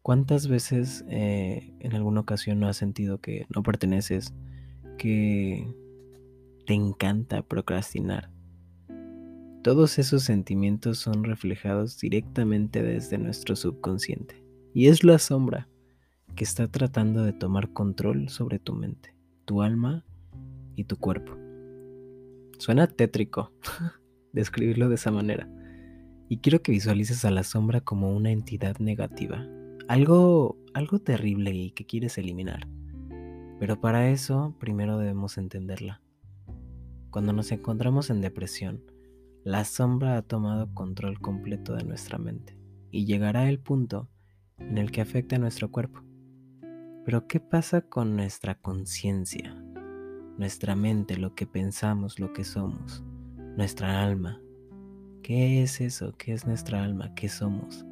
¿Cuántas 0.03 0.47
veces 0.47 1.05
eh, 1.09 1.75
en 1.81 1.95
alguna 1.95 2.21
ocasión 2.21 2.61
no 2.61 2.69
has 2.69 2.77
sentido 2.77 3.21
que 3.21 3.45
no 3.55 3.65
perteneces, 3.65 4.33
que 4.99 5.67
te 6.65 6.75
encanta 6.75 7.43
procrastinar? 7.43 8.31
Todos 9.65 9.99
esos 9.99 10.23
sentimientos 10.23 10.99
son 10.99 11.25
reflejados 11.25 11.99
directamente 11.99 12.85
desde 12.85 13.19
nuestro 13.19 13.57
subconsciente 13.57 14.45
y 14.73 14.87
es 14.87 15.03
la 15.03 15.19
sombra 15.19 15.69
que 16.37 16.45
está 16.45 16.69
tratando 16.69 17.25
de 17.25 17.33
tomar 17.33 17.73
control 17.73 18.29
sobre 18.29 18.61
tu 18.61 18.75
mente, 18.75 19.17
tu 19.45 19.61
alma 19.61 20.05
y 20.77 20.85
tu 20.85 20.97
cuerpo. 20.97 21.48
Suena 22.59 22.89
tétrico 22.89 23.53
describirlo 24.33 24.89
de 24.89 24.97
esa 24.97 25.11
manera. 25.11 25.49
Y 26.29 26.39
quiero 26.39 26.61
que 26.61 26.73
visualices 26.73 27.25
a 27.25 27.31
la 27.31 27.45
sombra 27.45 27.81
como 27.81 28.15
una 28.15 28.31
entidad 28.31 28.79
negativa, 28.79 29.47
algo, 29.89 30.59
algo 30.75 30.99
terrible 30.99 31.53
y 31.53 31.71
que 31.71 31.87
quieres 31.87 32.19
eliminar. 32.19 32.69
Pero 33.59 33.81
para 33.81 34.11
eso 34.11 34.55
primero 34.59 34.99
debemos 34.99 35.39
entenderla. 35.39 36.03
Cuando 37.11 37.33
nos 37.33 37.51
encontramos 37.53 38.11
en 38.11 38.21
depresión, 38.21 38.83
la 39.45 39.65
sombra 39.65 40.17
ha 40.17 40.23
tomado 40.23 40.75
control 40.75 41.21
completo 41.21 41.75
de 41.75 41.85
nuestra 41.85 42.19
mente 42.19 42.59
y 42.91 43.07
llegará 43.07 43.49
el 43.49 43.61
punto 43.61 44.11
en 44.59 44.79
el 44.79 44.91
que 44.91 45.01
afecta 45.01 45.37
a 45.37 45.39
nuestro 45.39 45.71
cuerpo. 45.71 46.03
Pero 47.05 47.27
¿qué 47.27 47.41
pasa 47.41 47.81
con 47.81 48.17
nuestra 48.17 48.57
conciencia? 48.57 49.57
Nuestra 50.39 50.77
mente, 50.77 51.17
lo 51.17 51.35
que 51.35 51.47
pensamos, 51.47 52.21
lo 52.21 52.33
que 52.33 52.45
somos, 52.45 53.03
nuestra 53.57 54.03
alma. 54.03 54.41
¿Qué 55.23 55.63
es 55.63 55.81
eso? 55.81 56.15
¿Qué 56.17 56.33
es 56.33 56.47
nuestra 56.47 56.85
alma? 56.85 57.15
¿Qué 57.15 57.29
somos? 57.29 57.85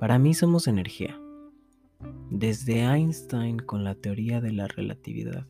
Para 0.00 0.18
mí 0.18 0.34
somos 0.34 0.66
energía. 0.66 1.18
Desde 2.30 2.80
Einstein 2.80 3.58
con 3.58 3.84
la 3.84 3.94
teoría 3.94 4.40
de 4.40 4.52
la 4.52 4.66
relatividad, 4.66 5.46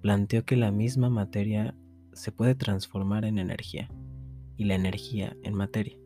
planteó 0.00 0.44
que 0.44 0.56
la 0.56 0.70
misma 0.70 1.10
materia 1.10 1.76
se 2.14 2.32
puede 2.32 2.54
transformar 2.54 3.26
en 3.26 3.38
energía 3.38 3.90
y 4.56 4.64
la 4.64 4.76
energía 4.76 5.36
en 5.42 5.54
materia. 5.54 5.98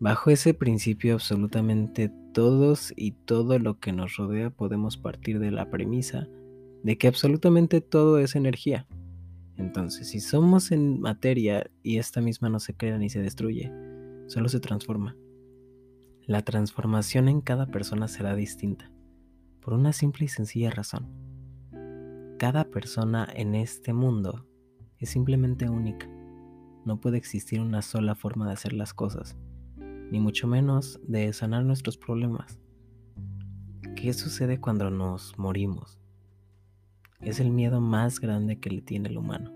Bajo 0.00 0.30
ese 0.30 0.52
principio 0.52 1.14
absolutamente 1.14 2.12
todos 2.34 2.92
y 2.94 3.12
todo 3.12 3.58
lo 3.58 3.80
que 3.80 3.92
nos 3.92 4.16
rodea 4.16 4.50
podemos 4.50 4.96
partir 4.96 5.38
de 5.38 5.50
la 5.50 5.70
premisa 5.70 6.28
de 6.82 6.98
que 6.98 7.08
absolutamente 7.08 7.80
todo 7.80 8.18
es 8.18 8.36
energía. 8.36 8.86
Entonces, 9.56 10.08
si 10.08 10.20
somos 10.20 10.70
en 10.70 11.00
materia 11.00 11.70
y 11.82 11.98
esta 11.98 12.20
misma 12.20 12.48
no 12.48 12.60
se 12.60 12.76
crea 12.76 12.96
ni 12.98 13.10
se 13.10 13.20
destruye, 13.20 13.72
solo 14.26 14.48
se 14.48 14.60
transforma. 14.60 15.16
La 16.26 16.42
transformación 16.42 17.28
en 17.28 17.40
cada 17.40 17.66
persona 17.66 18.06
será 18.06 18.36
distinta, 18.36 18.92
por 19.60 19.74
una 19.74 19.92
simple 19.92 20.26
y 20.26 20.28
sencilla 20.28 20.70
razón. 20.70 21.08
Cada 22.38 22.64
persona 22.64 23.26
en 23.34 23.56
este 23.56 23.92
mundo 23.92 24.46
es 24.98 25.10
simplemente 25.10 25.68
única. 25.68 26.06
No 26.84 27.00
puede 27.00 27.18
existir 27.18 27.60
una 27.60 27.82
sola 27.82 28.14
forma 28.14 28.46
de 28.46 28.52
hacer 28.52 28.74
las 28.74 28.94
cosas, 28.94 29.36
ni 30.10 30.20
mucho 30.20 30.46
menos 30.46 31.00
de 31.02 31.32
sanar 31.32 31.64
nuestros 31.64 31.98
problemas. 31.98 32.60
¿Qué 33.96 34.12
sucede 34.12 34.60
cuando 34.60 34.90
nos 34.90 35.36
morimos? 35.36 35.97
Es 37.20 37.40
el 37.40 37.50
miedo 37.50 37.80
más 37.80 38.20
grande 38.20 38.58
que 38.58 38.70
le 38.70 38.82
tiene 38.82 39.08
el 39.08 39.18
humano. 39.18 39.52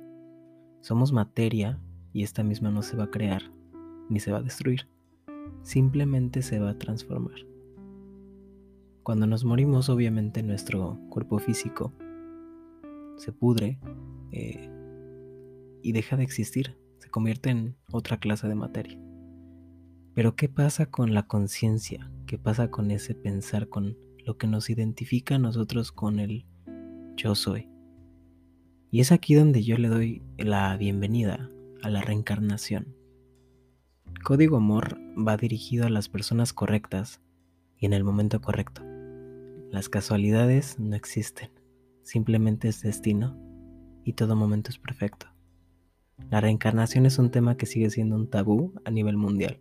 Somos 0.81 1.13
materia 1.13 1.81
y 2.13 2.23
esta 2.23 2.43
misma 2.43 2.71
no 2.71 2.83
se 2.83 2.97
va 2.97 3.05
a 3.05 3.11
crear 3.11 3.43
ni 4.09 4.21
se 4.21 4.33
va 4.33 4.39
a 4.39 4.43
destruir, 4.43 4.89
simplemente 5.63 6.43
se 6.43 6.59
va 6.59 6.71
a 6.71 6.79
transformar. 6.79 7.47
Cuando 9.03 9.27
nos 9.27 9.45
morimos, 9.45 9.89
obviamente 9.89 10.43
nuestro 10.43 10.99
cuerpo 11.09 11.39
físico 11.39 11.93
se 13.17 13.33
pudre 13.33 13.79
eh, 14.33 14.71
y 15.83 15.93
deja 15.93 16.17
de 16.17 16.25
existir, 16.25 16.77
se 16.99 17.09
convierte 17.11 17.51
en 17.51 17.77
otra 17.91 18.19
clase 18.19 18.49
de 18.49 18.55
materia. 18.55 18.99
Pero 20.15 20.37
¿qué 20.37 20.49
pasa 20.49 20.87
con 20.87 21.15
la 21.15 21.27
conciencia? 21.27 22.11
¿Qué 22.27 22.39
pasa 22.39 22.71
con 22.71 22.91
ese 22.91 23.15
pensar, 23.15 23.69
con 23.69 23.97
lo 24.25 24.37
que 24.37 24.47
nos 24.47 24.69
identifica 24.69 25.37
a 25.37 25.39
nosotros 25.39 25.91
con 25.91 26.19
el 26.19 26.45
yo 27.17 27.35
soy. 27.35 27.69
Y 28.91 29.01
es 29.01 29.13
aquí 29.13 29.35
donde 29.35 29.63
yo 29.63 29.77
le 29.79 29.89
doy 29.89 30.23
la 30.39 30.77
bienvenida 30.77 31.51
a 31.83 31.91
la 31.91 32.03
reencarnación. 32.03 32.95
Código 34.23 34.57
Amor 34.59 34.99
va 35.17 35.37
dirigido 35.37 35.87
a 35.87 35.91
las 35.91 36.09
personas 36.09 36.53
correctas 36.53 37.21
y 37.77 37.87
en 37.87 37.93
el 37.93 38.05
momento 38.05 38.41
correcto. 38.41 38.83
Las 39.71 39.89
casualidades 39.89 40.79
no 40.79 40.95
existen, 40.95 41.51
simplemente 42.03 42.69
es 42.69 42.83
destino 42.83 43.37
y 44.05 44.13
todo 44.13 44.37
momento 44.37 44.71
es 44.71 44.79
perfecto. 44.79 45.27
La 46.31 46.41
reencarnación 46.41 47.07
es 47.07 47.19
un 47.19 47.31
tema 47.31 47.57
que 47.57 47.67
sigue 47.67 47.91
siendo 47.91 48.17
un 48.17 48.29
tabú 48.29 48.75
a 48.85 48.91
nivel 48.91 49.17
mundial. 49.17 49.61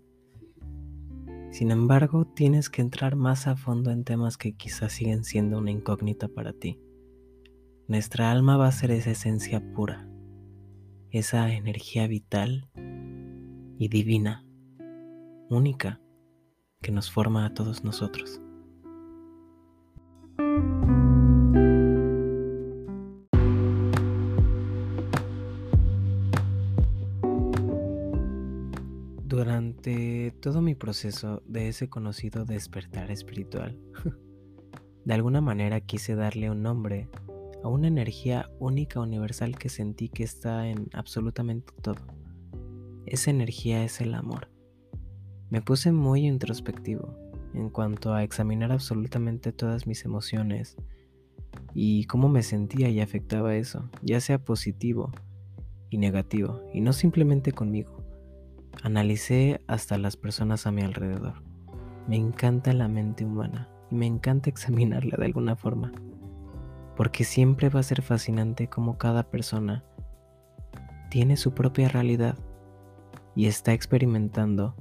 Sin 1.50 1.72
embargo, 1.72 2.26
tienes 2.26 2.70
que 2.70 2.82
entrar 2.82 3.16
más 3.16 3.48
a 3.48 3.56
fondo 3.56 3.92
en 3.92 4.04
temas 4.04 4.38
que 4.38 4.54
quizás 4.54 4.94
siguen 4.94 5.24
siendo 5.24 5.58
una 5.58 5.72
incógnita 5.72 6.28
para 6.28 6.54
ti. 6.54 6.80
Nuestra 7.92 8.32
alma 8.32 8.56
va 8.56 8.68
a 8.68 8.72
ser 8.72 8.90
esa 8.92 9.12
esencia 9.12 9.62
pura, 9.74 10.08
esa 11.10 11.52
energía 11.52 12.08
vital 12.08 12.70
y 13.78 13.90
divina, 13.90 14.46
única, 15.50 16.00
que 16.82 16.94
nos 16.94 17.12
forma 17.12 17.46
a 17.46 17.54
todos 17.54 17.84
nosotros. 17.84 18.40
Durante 29.26 30.32
todo 30.42 30.62
mi 30.62 30.76
proceso 30.76 31.44
de 31.46 31.68
ese 31.68 31.90
conocido 31.90 32.46
despertar 32.46 33.12
espiritual, 33.12 33.78
de 35.04 35.14
alguna 35.14 35.42
manera 35.42 35.82
quise 35.82 36.16
darle 36.16 36.50
un 36.50 36.62
nombre 36.62 37.10
a 37.64 37.68
una 37.68 37.88
energía 37.88 38.50
única 38.60 39.00
universal 39.00 39.58
que 39.58 39.70
sentí 39.70 40.10
que 40.10 40.24
está 40.24 40.68
en 40.68 40.90
absolutamente 40.94 41.74
todo. 41.82 42.02
Esa 43.06 43.32
energía 43.32 43.84
es 43.84 44.02
el 44.02 44.14
amor. 44.14 44.50
Me 45.50 45.62
puse 45.62 45.92
muy 45.92 46.26
introspectivo 46.26 47.16
en 47.54 47.70
cuanto 47.70 48.14
a 48.14 48.24
examinar 48.24 48.72
absolutamente 48.72 49.52
todas 49.52 49.86
mis 49.86 50.06
emociones 50.06 50.78
y 51.74 52.06
cómo 52.06 52.30
me 52.30 52.44
sentía 52.44 52.90
y 52.90 53.02
afectaba 53.02 53.56
eso, 53.56 53.90
ya 54.02 54.22
sea 54.22 54.44
positivo 54.44 55.12
y 55.90 55.98
negativo, 55.98 56.62
y 56.74 56.82
no 56.82 56.94
simplemente 56.94 57.52
conmigo. 57.52 57.98
Analicé 58.84 59.62
hasta 59.68 59.98
las 59.98 60.16
personas 60.16 60.66
a 60.66 60.72
mi 60.72 60.82
alrededor. 60.82 61.44
Me 62.08 62.16
encanta 62.16 62.74
la 62.74 62.88
mente 62.88 63.26
humana 63.26 63.70
y 63.90 63.96
me 63.96 64.06
encanta 64.06 64.50
examinarla 64.52 65.18
de 65.18 65.26
alguna 65.26 65.56
forma, 65.56 65.92
porque 66.96 67.24
siempre 67.24 67.70
va 67.70 67.80
a 67.80 67.84
ser 67.84 68.02
fascinante 68.02 68.68
cómo 68.68 68.98
cada 68.98 69.24
persona 69.24 69.84
tiene 71.10 71.38
su 71.38 71.54
propia 71.54 71.90
realidad 71.90 72.36
y 73.36 73.48
está 73.48 73.74
experimentando 73.74 74.76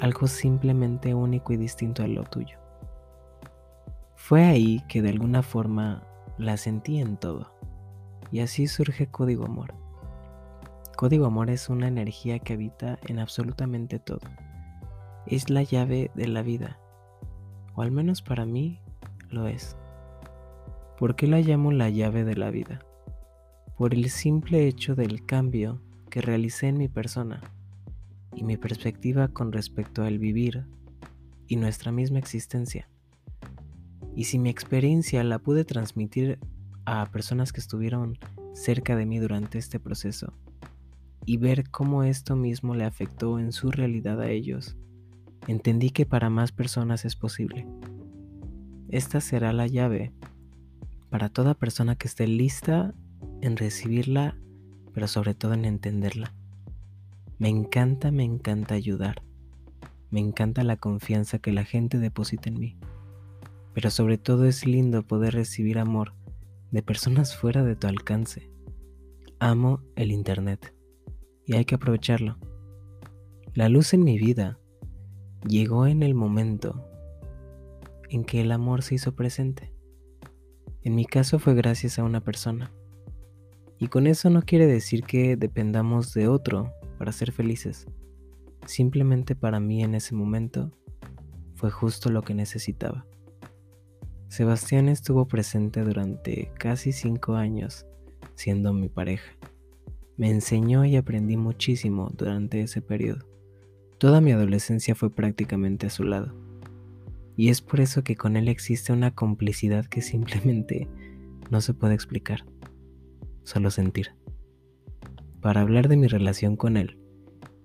algo 0.00 0.26
simplemente 0.26 1.14
único 1.14 1.52
y 1.52 1.56
distinto 1.56 2.02
a 2.02 2.08
lo 2.08 2.24
tuyo. 2.24 2.58
Fue 4.16 4.44
ahí 4.44 4.84
que 4.88 5.02
de 5.02 5.10
alguna 5.10 5.42
forma 5.42 6.02
la 6.38 6.56
sentí 6.56 7.00
en 7.00 7.16
todo, 7.16 7.52
y 8.30 8.40
así 8.40 8.66
surge 8.66 9.06
Código 9.06 9.44
Amor. 9.44 9.74
Código 10.96 11.26
Amor 11.26 11.50
es 11.50 11.68
una 11.68 11.88
energía 11.88 12.38
que 12.38 12.52
habita 12.52 12.98
en 13.06 13.18
absolutamente 13.18 13.98
todo. 13.98 14.20
Es 15.26 15.50
la 15.50 15.62
llave 15.62 16.10
de 16.14 16.28
la 16.28 16.42
vida, 16.42 16.78
o 17.74 17.82
al 17.82 17.90
menos 17.90 18.22
para 18.22 18.44
mí 18.44 18.80
lo 19.30 19.46
es. 19.46 19.76
¿Por 21.00 21.16
qué 21.16 21.26
la 21.26 21.40
llamo 21.40 21.72
la 21.72 21.90
llave 21.90 22.22
de 22.22 22.36
la 22.36 22.52
vida? 22.52 22.84
por 23.80 23.94
el 23.94 24.10
simple 24.10 24.68
hecho 24.68 24.94
del 24.94 25.24
cambio 25.24 25.80
que 26.10 26.20
realicé 26.20 26.68
en 26.68 26.76
mi 26.76 26.88
persona 26.88 27.40
y 28.36 28.44
mi 28.44 28.58
perspectiva 28.58 29.28
con 29.28 29.52
respecto 29.52 30.02
al 30.02 30.18
vivir 30.18 30.66
y 31.46 31.56
nuestra 31.56 31.90
misma 31.90 32.18
existencia. 32.18 32.90
Y 34.14 34.24
si 34.24 34.38
mi 34.38 34.50
experiencia 34.50 35.24
la 35.24 35.38
pude 35.38 35.64
transmitir 35.64 36.38
a 36.84 37.06
personas 37.06 37.54
que 37.54 37.60
estuvieron 37.60 38.18
cerca 38.52 38.96
de 38.96 39.06
mí 39.06 39.18
durante 39.18 39.56
este 39.56 39.80
proceso 39.80 40.34
y 41.24 41.38
ver 41.38 41.70
cómo 41.70 42.02
esto 42.02 42.36
mismo 42.36 42.74
le 42.74 42.84
afectó 42.84 43.38
en 43.38 43.52
su 43.52 43.70
realidad 43.70 44.20
a 44.20 44.28
ellos, 44.28 44.76
entendí 45.46 45.88
que 45.88 46.04
para 46.04 46.28
más 46.28 46.52
personas 46.52 47.06
es 47.06 47.16
posible. 47.16 47.66
Esta 48.90 49.22
será 49.22 49.54
la 49.54 49.66
llave 49.66 50.12
para 51.10 51.28
toda 51.28 51.54
persona 51.54 51.96
que 51.96 52.08
esté 52.08 52.26
lista 52.26 52.94
en 53.42 53.56
recibirla, 53.56 54.38
pero 54.94 55.08
sobre 55.08 55.34
todo 55.34 55.54
en 55.54 55.64
entenderla. 55.64 56.34
Me 57.38 57.48
encanta, 57.48 58.10
me 58.10 58.24
encanta 58.24 58.74
ayudar. 58.74 59.22
Me 60.10 60.20
encanta 60.20 60.64
la 60.64 60.76
confianza 60.76 61.38
que 61.38 61.52
la 61.52 61.64
gente 61.64 61.98
deposita 61.98 62.48
en 62.48 62.58
mí. 62.58 62.78
Pero 63.74 63.90
sobre 63.90 64.18
todo 64.18 64.46
es 64.46 64.66
lindo 64.66 65.02
poder 65.06 65.34
recibir 65.34 65.78
amor 65.78 66.14
de 66.70 66.82
personas 66.82 67.36
fuera 67.36 67.64
de 67.64 67.76
tu 67.76 67.86
alcance. 67.86 68.50
Amo 69.38 69.82
el 69.96 70.12
Internet 70.12 70.74
y 71.46 71.54
hay 71.54 71.64
que 71.64 71.76
aprovecharlo. 71.76 72.38
La 73.54 73.68
luz 73.68 73.94
en 73.94 74.04
mi 74.04 74.18
vida 74.18 74.58
llegó 75.48 75.86
en 75.86 76.02
el 76.02 76.14
momento 76.14 76.86
en 78.08 78.24
que 78.24 78.40
el 78.40 78.52
amor 78.52 78.82
se 78.82 78.96
hizo 78.96 79.14
presente. 79.14 79.72
En 80.82 80.94
mi 80.94 81.04
caso 81.04 81.38
fue 81.38 81.54
gracias 81.54 81.98
a 81.98 82.04
una 82.04 82.20
persona. 82.20 82.72
Y 83.78 83.88
con 83.88 84.06
eso 84.06 84.30
no 84.30 84.42
quiere 84.42 84.66
decir 84.66 85.04
que 85.04 85.36
dependamos 85.36 86.12
de 86.14 86.28
otro 86.28 86.72
para 86.98 87.12
ser 87.12 87.32
felices. 87.32 87.86
Simplemente 88.66 89.34
para 89.34 89.60
mí 89.60 89.82
en 89.82 89.94
ese 89.94 90.14
momento 90.14 90.70
fue 91.54 91.70
justo 91.70 92.10
lo 92.10 92.22
que 92.22 92.34
necesitaba. 92.34 93.06
Sebastián 94.28 94.88
estuvo 94.88 95.26
presente 95.26 95.82
durante 95.82 96.52
casi 96.58 96.92
cinco 96.92 97.34
años 97.34 97.86
siendo 98.34 98.72
mi 98.72 98.88
pareja. 98.88 99.32
Me 100.16 100.30
enseñó 100.30 100.84
y 100.84 100.96
aprendí 100.96 101.36
muchísimo 101.36 102.10
durante 102.16 102.60
ese 102.62 102.80
periodo. 102.80 103.26
Toda 103.98 104.20
mi 104.20 104.32
adolescencia 104.32 104.94
fue 104.94 105.10
prácticamente 105.10 105.86
a 105.86 105.90
su 105.90 106.04
lado. 106.04 106.34
Y 107.36 107.48
es 107.48 107.60
por 107.60 107.80
eso 107.80 108.04
que 108.04 108.16
con 108.16 108.36
él 108.36 108.48
existe 108.48 108.92
una 108.92 109.14
complicidad 109.14 109.86
que 109.86 110.02
simplemente 110.02 110.88
no 111.50 111.60
se 111.60 111.74
puede 111.74 111.94
explicar 111.94 112.44
solo 113.42 113.70
sentir. 113.70 114.14
Para 115.40 115.62
hablar 115.62 115.88
de 115.88 115.96
mi 115.96 116.06
relación 116.06 116.56
con 116.56 116.76
él, 116.76 116.98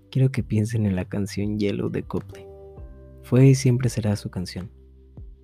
quiero 0.09 0.31
que 0.31 0.43
piensen 0.43 0.85
en 0.85 0.95
la 0.95 1.05
canción 1.05 1.59
Yellow 1.59 1.89
de 1.89 2.03
Copley. 2.03 2.45
Fue 3.23 3.47
y 3.47 3.55
siempre 3.55 3.89
será 3.89 4.15
su 4.15 4.29
canción. 4.29 4.71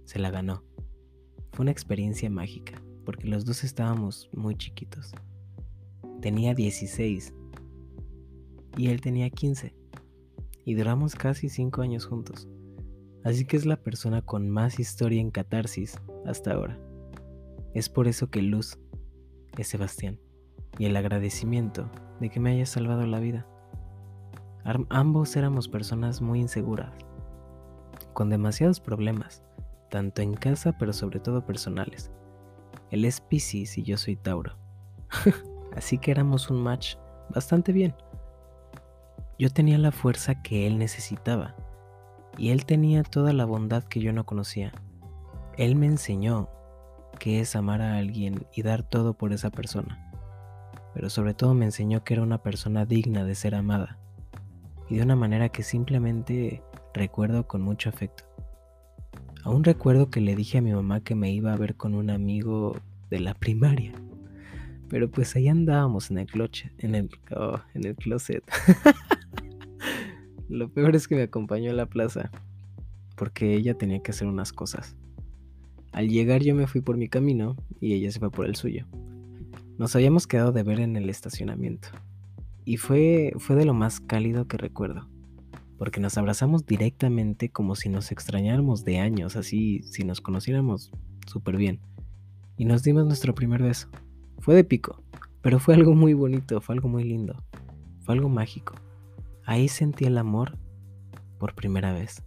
Se 0.06 0.18
la 0.18 0.32
ganó. 0.32 0.64
Fue 1.52 1.64
una 1.64 1.72
experiencia 1.72 2.30
mágica, 2.30 2.82
porque 3.06 3.28
los 3.28 3.46
dos 3.46 3.64
estábamos 3.64 4.30
muy 4.34 4.56
chiquitos. 4.56 5.12
Tenía 6.22 6.54
16 6.54 7.34
y 8.78 8.88
él 8.88 9.02
tenía 9.02 9.30
15. 9.30 9.74
Y 10.64 10.76
duramos 10.76 11.16
casi 11.16 11.50
5 11.50 11.82
años 11.82 12.06
juntos. 12.06 12.48
Así 13.24 13.46
que 13.46 13.56
es 13.56 13.66
la 13.66 13.76
persona 13.76 14.22
con 14.22 14.50
más 14.50 14.80
historia 14.80 15.22
en 15.22 15.30
catarsis 15.30 16.00
hasta 16.26 16.54
ahora. 16.54 16.80
Es 17.74 17.88
por 17.88 18.08
eso 18.08 18.30
que 18.30 18.42
Luz 18.42 18.80
es 19.58 19.68
Sebastián 19.68 20.20
y 20.80 20.86
el 20.86 20.96
agradecimiento 20.96 21.90
de 22.20 22.30
que 22.30 22.40
me 22.40 22.52
haya 22.52 22.66
salvado 22.66 23.06
la 23.06 23.20
vida. 23.20 23.46
ambos 24.90 25.36
éramos 25.36 25.68
personas 25.68 26.22
muy 26.22 26.40
inseguras, 26.40 26.92
con 28.14 28.30
demasiados 28.30 28.80
problemas, 28.80 29.44
tanto 29.90 30.22
en 30.22 30.34
casa 30.34 30.78
pero 30.78 30.92
sobre 30.92 31.20
todo 31.20 31.46
personales. 31.46 32.12
Él 32.90 33.06
es 33.06 33.22
Pisces 33.22 33.78
y 33.78 33.84
yo 33.84 33.98
soy 33.98 34.16
Tauro. 34.16 34.58
Así 35.76 35.98
que 35.98 36.12
éramos 36.12 36.50
un 36.50 36.62
match 36.62 36.96
bastante 37.30 37.72
bien. 37.72 37.96
Yo 39.38 39.50
tenía 39.50 39.78
la 39.78 39.92
fuerza 39.92 40.42
que 40.42 40.68
él 40.68 40.78
necesitaba 40.78 41.56
y 42.42 42.50
él 42.50 42.66
tenía 42.66 43.04
toda 43.04 43.34
la 43.34 43.46
bondad 43.46 43.84
que 43.84 44.00
yo 44.00 44.14
no 44.14 44.26
conocía. 44.26 44.72
Él 45.58 45.76
me 45.76 45.86
enseñó 45.86 46.50
que 47.20 47.40
es 47.40 47.56
amar 47.56 47.82
a 47.82 47.98
alguien 47.98 48.46
y 48.56 48.64
dar 48.64 48.84
todo 48.84 49.14
por 49.14 49.34
esa 49.34 49.52
persona 49.52 50.12
pero 50.94 51.10
sobre 51.10 51.34
todo 51.34 51.54
me 51.54 51.66
enseñó 51.66 52.04
que 52.04 52.14
era 52.14 52.24
una 52.24 52.42
persona 52.42 52.86
digna 52.86 53.24
de 53.24 53.36
ser 53.36 53.56
amada, 53.56 53.98
y 54.90 54.98
de 54.98 55.04
una 55.04 55.16
manera 55.16 55.50
que 55.50 55.64
simplemente 55.64 56.62
recuerdo 56.94 57.48
con 57.48 57.62
mucho 57.62 57.90
afecto. 57.90 58.26
Aún 59.44 59.64
recuerdo 59.64 60.10
que 60.10 60.22
le 60.22 60.36
dije 60.36 60.58
a 60.60 60.62
mi 60.62 60.74
mamá 60.74 61.00
que 61.02 61.16
me 61.16 61.32
iba 61.32 61.54
a 61.54 61.58
ver 61.58 61.76
con 61.76 61.96
un 61.96 62.10
amigo 62.10 62.80
de 63.10 63.20
la 63.20 63.34
primaria, 63.34 63.94
pero 64.90 65.10
pues 65.10 65.36
ahí 65.36 65.48
andábamos 65.48 66.12
en 66.12 66.20
el 66.20 66.28
cloche, 66.28 66.74
en 66.78 66.96
el, 66.96 67.10
oh, 67.36 67.60
en 67.74 67.86
el 67.86 67.96
closet. 67.96 68.44
Lo 70.52 70.68
peor 70.68 70.98
es 70.98 71.08
que 71.08 71.16
me 71.16 71.22
acompañó 71.22 71.72
a 71.72 71.74
la 71.74 71.86
plaza, 71.86 72.30
porque 73.16 73.56
ella 73.56 73.78
tenía 73.78 74.04
que 74.04 74.12
hacer 74.12 74.28
unas 74.28 74.52
cosas. 74.52 74.98
Al 75.94 76.10
llegar 76.10 76.44
yo 76.44 76.54
me 76.56 76.68
fui 76.68 76.82
por 76.82 76.98
mi 76.98 77.08
camino 77.08 77.56
y 77.80 77.94
ella 77.94 78.12
se 78.12 78.20
fue 78.20 78.32
por 78.32 78.46
el 78.46 78.58
suyo. 78.58 78.86
Nos 79.78 79.96
habíamos 79.96 80.28
quedado 80.28 80.52
de 80.52 80.64
ver 80.64 80.82
en 80.82 80.98
el 80.98 81.10
estacionamiento. 81.10 81.88
Y 82.66 82.76
fue, 82.76 83.32
fue 83.38 83.56
de 83.56 83.64
lo 83.64 83.74
más 83.74 84.02
cálido 84.02 84.50
que 84.50 84.58
recuerdo. 84.58 85.08
Porque 85.78 86.02
nos 86.02 86.18
abrazamos 86.18 86.66
directamente 86.66 87.48
como 87.48 87.76
si 87.76 87.88
nos 87.88 88.12
extrañáramos 88.12 88.84
de 88.84 89.00
años, 89.00 89.38
así 89.38 89.82
si 89.84 90.04
nos 90.04 90.20
conociéramos 90.20 90.92
súper 91.28 91.56
bien. 91.56 91.80
Y 92.58 92.66
nos 92.66 92.84
dimos 92.84 93.06
nuestro 93.06 93.34
primer 93.34 93.64
beso. 93.64 93.88
Fue 94.40 94.54
de 94.54 94.66
pico, 94.66 95.02
pero 95.42 95.60
fue 95.60 95.76
algo 95.76 95.96
muy 95.96 96.14
bonito, 96.14 96.60
fue 96.60 96.76
algo 96.76 96.90
muy 96.90 97.06
lindo, 97.06 97.42
fue 98.02 98.16
algo 98.16 98.28
mágico. 98.28 98.76
Ahí 99.46 99.68
sentí 99.68 100.06
el 100.06 100.18
amor 100.18 100.58
por 101.40 101.56
primera 101.56 101.94
vez. 101.94 102.24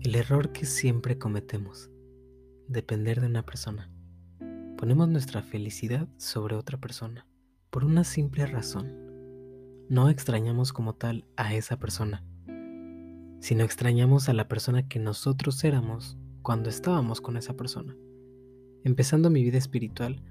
El 0.00 0.14
error 0.14 0.52
que 0.52 0.66
siempre 0.66 1.18
cometemos, 1.18 1.90
depender 2.66 3.20
de 3.20 3.26
una 3.26 3.44
persona. 3.44 3.90
Ponemos 4.76 5.08
nuestra 5.08 5.42
felicidad 5.42 6.08
sobre 6.18 6.54
otra 6.54 6.78
persona, 6.78 7.26
por 7.70 7.84
una 7.84 8.04
simple 8.04 8.46
razón. 8.46 8.92
No 9.88 10.10
extrañamos 10.10 10.72
como 10.72 10.94
tal 10.94 11.26
a 11.36 11.54
esa 11.54 11.78
persona, 11.78 12.24
sino 13.40 13.64
extrañamos 13.64 14.28
a 14.28 14.34
la 14.34 14.48
persona 14.48 14.86
que 14.86 14.98
nosotros 14.98 15.64
éramos 15.64 16.16
cuando 16.42 16.68
estábamos 16.68 17.20
con 17.20 17.36
esa 17.36 17.54
persona. 17.54 17.96
Empezando 18.84 19.30
mi 19.30 19.42
vida 19.42 19.58
espiritual, 19.58 20.22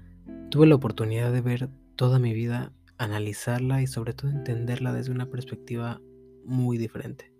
tuve 0.50 0.66
la 0.66 0.74
oportunidad 0.74 1.32
de 1.32 1.40
ver 1.40 1.68
toda 1.96 2.18
mi 2.18 2.32
vida, 2.32 2.72
analizarla 2.96 3.82
y 3.82 3.86
sobre 3.86 4.12
todo 4.12 4.30
entenderla 4.30 4.92
desde 4.92 5.12
una 5.12 5.26
perspectiva 5.26 6.00
muy 6.44 6.78
diferente 6.78 7.38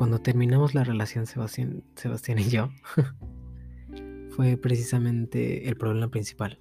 cuando 0.00 0.18
terminamos 0.18 0.74
la 0.74 0.82
relación 0.82 1.26
Sebastián, 1.26 2.38
y 2.38 2.48
yo, 2.48 2.70
fue 4.30 4.56
precisamente 4.56 5.68
el 5.68 5.76
problema 5.76 6.08
principal. 6.08 6.58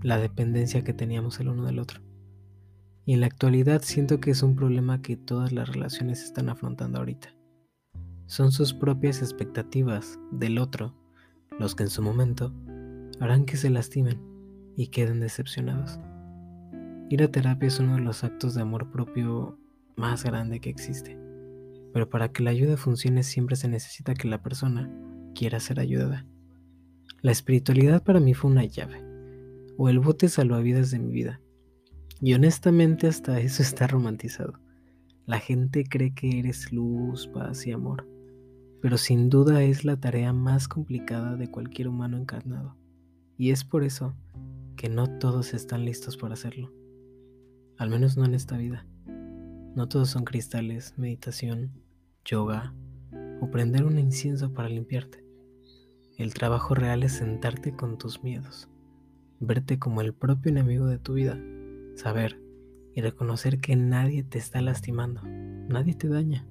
la 0.00 0.16
dependencia 0.16 0.82
que 0.82 0.94
teníamos 0.94 1.38
el 1.38 1.48
uno 1.48 1.66
del 1.66 1.78
otro. 1.78 2.00
Y 3.04 3.12
en 3.12 3.20
la 3.20 3.26
actualidad 3.26 3.82
siento 3.82 4.20
que 4.20 4.30
es 4.30 4.42
un 4.42 4.56
problema 4.56 5.02
que 5.02 5.18
todas 5.18 5.52
las 5.52 5.68
relaciones 5.68 6.22
están 6.22 6.48
afrontando 6.48 6.98
ahorita. 6.98 7.36
Son 8.24 8.50
sus 8.52 8.72
propias 8.72 9.20
expectativas 9.20 10.18
del 10.32 10.56
otro 10.56 10.94
los 11.58 11.74
que 11.74 11.84
en 11.84 11.90
su 11.90 12.02
momento 12.02 12.52
harán 13.20 13.44
que 13.44 13.56
se 13.56 13.70
lastimen 13.70 14.20
y 14.76 14.88
queden 14.88 15.20
decepcionados. 15.20 15.98
Ir 17.08 17.22
a 17.22 17.28
terapia 17.28 17.68
es 17.68 17.78
uno 17.78 17.94
de 17.94 18.02
los 18.02 18.24
actos 18.24 18.54
de 18.54 18.62
amor 18.62 18.90
propio 18.90 19.58
más 19.96 20.24
grande 20.24 20.60
que 20.60 20.70
existe, 20.70 21.18
pero 21.92 22.10
para 22.10 22.30
que 22.30 22.42
la 22.42 22.50
ayuda 22.50 22.76
funcione 22.76 23.22
siempre 23.22 23.56
se 23.56 23.68
necesita 23.68 24.14
que 24.14 24.28
la 24.28 24.42
persona 24.42 24.90
quiera 25.34 25.60
ser 25.60 25.80
ayudada. 25.80 26.26
La 27.22 27.32
espiritualidad 27.32 28.02
para 28.02 28.20
mí 28.20 28.34
fue 28.34 28.50
una 28.50 28.64
llave, 28.64 29.02
o 29.78 29.88
el 29.88 30.00
bote 30.00 30.28
salvavidas 30.28 30.90
de 30.90 30.98
mi 30.98 31.12
vida, 31.12 31.40
y 32.20 32.34
honestamente 32.34 33.06
hasta 33.06 33.40
eso 33.40 33.62
está 33.62 33.86
romantizado. 33.86 34.60
La 35.26 35.38
gente 35.38 35.84
cree 35.84 36.14
que 36.14 36.38
eres 36.38 36.72
luz, 36.72 37.28
paz 37.28 37.66
y 37.66 37.72
amor, 37.72 38.06
pero 38.86 38.98
sin 38.98 39.30
duda 39.30 39.64
es 39.64 39.84
la 39.84 39.96
tarea 39.96 40.32
más 40.32 40.68
complicada 40.68 41.34
de 41.34 41.50
cualquier 41.50 41.88
humano 41.88 42.16
encarnado, 42.16 42.76
y 43.36 43.50
es 43.50 43.64
por 43.64 43.82
eso 43.82 44.14
que 44.76 44.88
no 44.88 45.18
todos 45.18 45.54
están 45.54 45.84
listos 45.84 46.16
para 46.16 46.34
hacerlo, 46.34 46.72
al 47.78 47.90
menos 47.90 48.16
no 48.16 48.24
en 48.24 48.34
esta 48.34 48.56
vida. 48.56 48.86
No 49.74 49.88
todos 49.88 50.10
son 50.10 50.22
cristales, 50.22 50.94
meditación, 50.96 51.72
yoga 52.24 52.74
o 53.40 53.50
prender 53.50 53.82
un 53.82 53.98
incienso 53.98 54.52
para 54.52 54.68
limpiarte. 54.68 55.24
El 56.16 56.32
trabajo 56.32 56.76
real 56.76 57.02
es 57.02 57.14
sentarte 57.14 57.74
con 57.74 57.98
tus 57.98 58.22
miedos, 58.22 58.68
verte 59.40 59.80
como 59.80 60.00
el 60.00 60.14
propio 60.14 60.52
enemigo 60.52 60.86
de 60.86 61.00
tu 61.00 61.14
vida, 61.14 61.36
saber 61.96 62.40
y 62.94 63.00
reconocer 63.00 63.58
que 63.58 63.74
nadie 63.74 64.22
te 64.22 64.38
está 64.38 64.60
lastimando, 64.62 65.22
nadie 65.24 65.94
te 65.94 66.06
daña. 66.06 66.46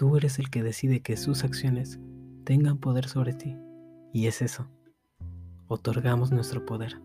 Tú 0.00 0.16
eres 0.16 0.38
el 0.38 0.48
que 0.48 0.62
decide 0.62 1.02
que 1.02 1.18
sus 1.18 1.44
acciones 1.44 2.00
tengan 2.44 2.78
poder 2.78 3.06
sobre 3.06 3.34
ti. 3.34 3.54
Y 4.14 4.28
es 4.28 4.40
eso. 4.40 4.66
Otorgamos 5.68 6.32
nuestro 6.32 6.64
poder. 6.64 7.02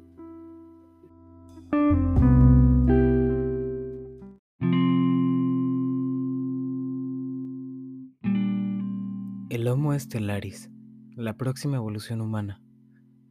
El 9.50 9.68
Homo 9.68 9.94
estelaris, 9.94 10.72
la 11.18 11.36
próxima 11.36 11.76
evolución 11.76 12.22
humana. 12.22 12.62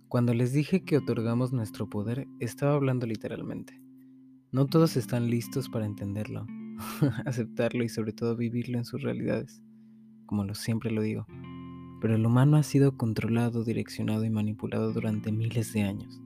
Cuando 0.08 0.34
les 0.34 0.52
dije 0.52 0.84
que 0.84 0.98
otorgamos 0.98 1.54
nuestro 1.54 1.88
poder, 1.88 2.28
estaba 2.38 2.74
hablando 2.74 3.06
literalmente. 3.06 3.80
No 4.52 4.66
todos 4.66 4.98
están 4.98 5.30
listos 5.30 5.70
para 5.70 5.86
entenderlo, 5.86 6.46
aceptarlo 7.24 7.84
y 7.84 7.88
sobre 7.88 8.12
todo 8.12 8.36
vivirlo 8.36 8.78
en 8.78 8.84
sus 8.84 9.02
realidades, 9.02 9.62
como 10.26 10.44
lo 10.44 10.54
siempre 10.54 10.90
lo 10.90 11.02
digo. 11.02 11.26
Pero 12.00 12.16
el 12.16 12.26
humano 12.26 12.56
ha 12.56 12.62
sido 12.62 12.96
controlado, 12.96 13.64
direccionado 13.64 14.24
y 14.24 14.30
manipulado 14.30 14.92
durante 14.92 15.32
miles 15.32 15.72
de 15.72 15.82
años, 15.82 16.20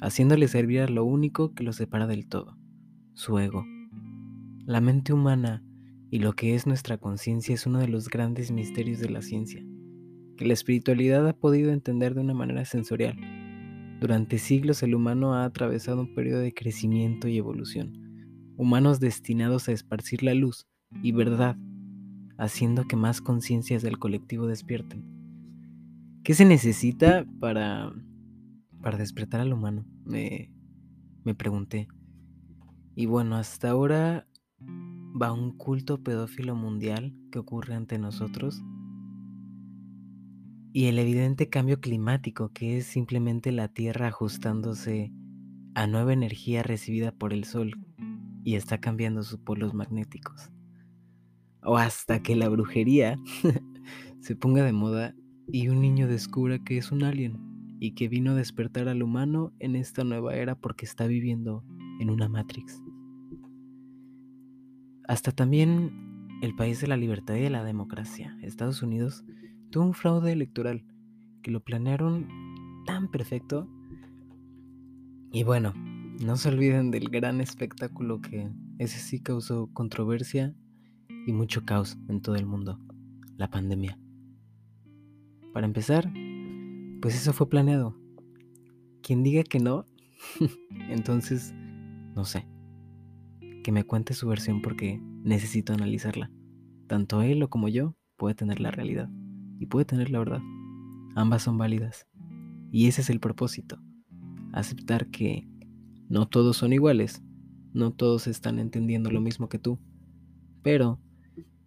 haciéndole 0.00 0.48
servir 0.48 0.80
a 0.80 0.88
lo 0.88 1.04
único 1.04 1.54
que 1.54 1.64
lo 1.64 1.72
separa 1.72 2.06
del 2.06 2.26
todo, 2.26 2.56
su 3.14 3.38
ego. 3.38 3.64
La 4.66 4.80
mente 4.80 5.12
humana 5.12 5.64
y 6.10 6.18
lo 6.18 6.34
que 6.34 6.54
es 6.54 6.66
nuestra 6.66 6.98
conciencia 6.98 7.54
es 7.54 7.66
uno 7.66 7.78
de 7.78 7.88
los 7.88 8.08
grandes 8.08 8.50
misterios 8.50 9.00
de 9.00 9.08
la 9.08 9.22
ciencia, 9.22 9.64
que 10.36 10.44
la 10.44 10.52
espiritualidad 10.52 11.26
ha 11.26 11.32
podido 11.32 11.72
entender 11.72 12.14
de 12.14 12.20
una 12.20 12.34
manera 12.34 12.64
sensorial 12.64 13.16
durante 14.02 14.38
siglos 14.38 14.82
el 14.82 14.96
humano 14.96 15.34
ha 15.34 15.44
atravesado 15.44 16.00
un 16.00 16.12
periodo 16.12 16.40
de 16.40 16.52
crecimiento 16.52 17.28
y 17.28 17.38
evolución, 17.38 18.01
humanos 18.62 19.00
destinados 19.00 19.68
a 19.68 19.72
esparcir 19.72 20.22
la 20.22 20.34
luz 20.34 20.66
y 21.02 21.12
verdad, 21.12 21.56
haciendo 22.38 22.84
que 22.84 22.96
más 22.96 23.20
conciencias 23.20 23.82
del 23.82 23.98
colectivo 23.98 24.46
despierten. 24.46 25.04
¿Qué 26.22 26.34
se 26.34 26.44
necesita 26.44 27.26
para, 27.40 27.92
para 28.80 28.98
despertar 28.98 29.40
al 29.40 29.52
humano? 29.52 29.84
Me, 30.04 30.50
me 31.24 31.34
pregunté. 31.34 31.88
Y 32.94 33.06
bueno, 33.06 33.36
hasta 33.36 33.70
ahora 33.70 34.26
va 35.20 35.32
un 35.32 35.56
culto 35.56 36.02
pedófilo 36.02 36.54
mundial 36.54 37.14
que 37.30 37.38
ocurre 37.40 37.74
ante 37.74 37.98
nosotros 37.98 38.62
y 40.72 40.86
el 40.86 40.98
evidente 40.98 41.48
cambio 41.48 41.80
climático 41.80 42.50
que 42.52 42.78
es 42.78 42.86
simplemente 42.86 43.52
la 43.52 43.68
Tierra 43.68 44.08
ajustándose 44.08 45.12
a 45.74 45.86
nueva 45.86 46.12
energía 46.12 46.62
recibida 46.62 47.12
por 47.12 47.32
el 47.32 47.44
Sol 47.44 47.74
y 48.44 48.56
está 48.56 48.78
cambiando 48.78 49.22
sus 49.22 49.38
polos 49.38 49.74
magnéticos. 49.74 50.50
O 51.62 51.76
hasta 51.76 52.22
que 52.22 52.36
la 52.36 52.48
brujería 52.48 53.18
se 54.20 54.36
ponga 54.36 54.64
de 54.64 54.72
moda 54.72 55.14
y 55.46 55.68
un 55.68 55.80
niño 55.80 56.08
descubra 56.08 56.58
que 56.58 56.78
es 56.78 56.92
un 56.92 57.04
alien 57.04 57.38
y 57.80 57.94
que 57.94 58.08
vino 58.08 58.32
a 58.32 58.34
despertar 58.34 58.88
al 58.88 59.02
humano 59.02 59.52
en 59.58 59.76
esta 59.76 60.04
nueva 60.04 60.34
era 60.34 60.54
porque 60.54 60.86
está 60.86 61.06
viviendo 61.06 61.64
en 62.00 62.10
una 62.10 62.28
Matrix. 62.28 62.82
Hasta 65.08 65.32
también 65.32 66.38
el 66.42 66.54
país 66.54 66.80
de 66.80 66.86
la 66.86 66.96
libertad 66.96 67.34
y 67.34 67.40
de 67.40 67.50
la 67.50 67.64
democracia, 67.64 68.36
Estados 68.42 68.82
Unidos, 68.82 69.24
tuvo 69.70 69.84
un 69.84 69.94
fraude 69.94 70.32
electoral 70.32 70.84
que 71.42 71.50
lo 71.50 71.60
planearon 71.60 72.28
tan 72.86 73.10
perfecto. 73.10 73.68
Y 75.32 75.44
bueno, 75.44 75.72
no 76.20 76.36
se 76.36 76.48
olviden 76.48 76.90
del 76.90 77.08
gran 77.08 77.40
espectáculo 77.40 78.20
que 78.20 78.50
ese 78.78 78.98
sí 78.98 79.20
causó 79.20 79.68
controversia 79.72 80.54
y 81.26 81.32
mucho 81.32 81.64
caos 81.64 81.98
en 82.08 82.20
todo 82.20 82.36
el 82.36 82.46
mundo, 82.46 82.78
la 83.36 83.50
pandemia. 83.50 83.98
Para 85.52 85.66
empezar, 85.66 86.12
pues 87.00 87.14
eso 87.14 87.32
fue 87.32 87.48
planeado. 87.48 87.96
Quien 89.02 89.22
diga 89.22 89.42
que 89.42 89.58
no, 89.58 89.86
entonces, 90.88 91.52
no 92.14 92.24
sé, 92.24 92.46
que 93.62 93.72
me 93.72 93.84
cuente 93.84 94.14
su 94.14 94.28
versión 94.28 94.62
porque 94.62 95.00
necesito 95.22 95.72
analizarla. 95.72 96.30
Tanto 96.86 97.22
él 97.22 97.42
o 97.42 97.50
como 97.50 97.68
yo 97.68 97.96
puede 98.16 98.34
tener 98.34 98.60
la 98.60 98.70
realidad 98.70 99.08
y 99.58 99.66
puede 99.66 99.84
tener 99.84 100.10
la 100.10 100.18
verdad. 100.18 100.40
Ambas 101.14 101.42
son 101.42 101.58
válidas. 101.58 102.06
Y 102.70 102.88
ese 102.88 103.02
es 103.02 103.10
el 103.10 103.20
propósito. 103.20 103.78
Aceptar 104.52 105.08
que 105.08 105.46
no 106.12 106.28
todos 106.28 106.58
son 106.58 106.74
iguales, 106.74 107.22
no 107.72 107.90
todos 107.90 108.26
están 108.26 108.58
entendiendo 108.58 109.10
lo 109.10 109.22
mismo 109.22 109.48
que 109.48 109.58
tú, 109.58 109.78
pero 110.62 111.00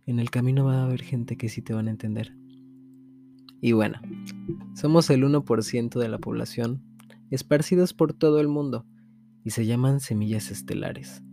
en 0.06 0.20
el 0.20 0.30
camino 0.30 0.66
va 0.66 0.82
a 0.82 0.86
haber 0.86 1.02
gente 1.02 1.36
que 1.36 1.50
sí 1.50 1.64
te 1.64 1.74
van 1.74 1.88
a 1.88 1.90
entender. 1.90 2.38
Y 3.60 3.72
bueno, 3.72 4.00
somos 4.76 5.10
el 5.10 5.24
1% 5.24 6.00
de 6.00 6.10
la 6.10 6.20
población, 6.20 6.84
esparcidos 7.32 7.96
por 7.96 8.14
todo 8.14 8.40
el 8.40 8.48
mundo, 8.48 8.86
y 9.44 9.50
se 9.50 9.66
llaman 9.66 10.00
semillas 10.00 10.52
estelares. 10.52 11.24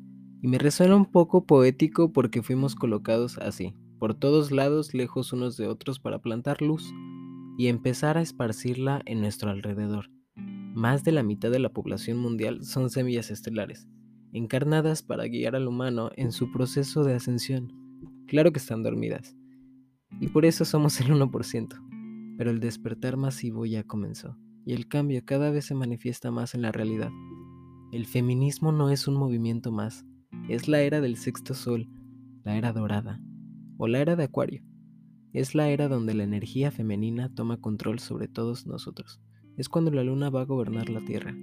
Y 0.40 0.48
me 0.48 0.56
resuena 0.56 0.96
un 0.96 1.04
poco 1.04 1.44
poético 1.44 2.14
porque 2.14 2.40
fuimos 2.40 2.74
colocados 2.74 3.36
así, 3.36 3.74
por 3.98 4.14
todos 4.14 4.52
lados 4.52 4.94
lejos 4.94 5.34
unos 5.34 5.58
de 5.58 5.66
otros 5.66 6.00
para 6.00 6.22
plantar 6.22 6.62
luz 6.62 6.90
y 7.58 7.66
empezar 7.66 8.16
a 8.16 8.22
esparcirla 8.22 9.02
en 9.04 9.20
nuestro 9.20 9.50
alrededor. 9.50 10.08
Más 10.74 11.04
de 11.04 11.12
la 11.12 11.22
mitad 11.22 11.50
de 11.50 11.58
la 11.58 11.72
población 11.72 12.18
mundial 12.18 12.64
son 12.64 12.88
semillas 12.88 13.30
estelares, 13.30 13.88
encarnadas 14.32 15.02
para 15.02 15.26
guiar 15.26 15.54
al 15.54 15.68
humano 15.68 16.10
en 16.16 16.32
su 16.32 16.50
proceso 16.50 17.04
de 17.04 17.14
ascensión. 17.14 17.72
Claro 18.26 18.52
que 18.52 18.58
están 18.58 18.82
dormidas, 18.82 19.36
y 20.18 20.28
por 20.28 20.46
eso 20.46 20.64
somos 20.64 20.98
el 21.00 21.08
1%, 21.08 22.36
pero 22.38 22.50
el 22.50 22.60
despertar 22.60 23.18
masivo 23.18 23.66
ya 23.66 23.84
comenzó, 23.84 24.38
y 24.64 24.72
el 24.72 24.88
cambio 24.88 25.22
cada 25.26 25.50
vez 25.50 25.66
se 25.66 25.74
manifiesta 25.74 26.30
más 26.30 26.54
en 26.54 26.62
la 26.62 26.72
realidad. 26.72 27.10
El 27.92 28.06
feminismo 28.06 28.72
no 28.72 28.88
es 28.88 29.06
un 29.06 29.14
movimiento 29.14 29.72
más, 29.72 30.06
es 30.48 30.68
la 30.68 30.80
era 30.80 31.02
del 31.02 31.16
sexto 31.16 31.52
sol, 31.52 31.90
la 32.44 32.56
era 32.56 32.72
dorada, 32.72 33.20
o 33.76 33.88
la 33.88 34.00
era 34.00 34.16
de 34.16 34.24
Acuario. 34.24 34.62
Es 35.34 35.54
la 35.54 35.68
era 35.68 35.88
donde 35.88 36.14
la 36.14 36.24
energía 36.24 36.70
femenina 36.70 37.34
toma 37.34 37.58
control 37.58 37.98
sobre 37.98 38.28
todos 38.28 38.66
nosotros. 38.66 39.20
Es 39.62 39.68
cuando 39.68 39.92
la 39.92 40.02
luna 40.02 40.28
va 40.28 40.40
a 40.40 40.44
gobernar 40.44 40.88
la 40.88 41.04
Tierra 41.04 41.36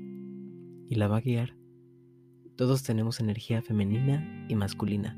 y 0.90 0.96
la 0.96 1.08
va 1.08 1.16
a 1.16 1.22
guiar. 1.22 1.56
Todos 2.58 2.84
tenemos 2.84 3.22
energía 3.22 3.62
femenina 3.62 4.46
y 4.50 4.56
masculina. 4.56 5.18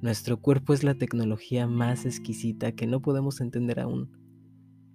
Nuestro 0.00 0.40
cuerpo 0.40 0.72
es 0.72 0.82
la 0.82 0.94
tecnología 0.94 1.66
más 1.66 2.06
exquisita 2.06 2.72
que 2.72 2.86
no 2.86 3.02
podemos 3.02 3.42
entender 3.42 3.80
aún. 3.80 4.10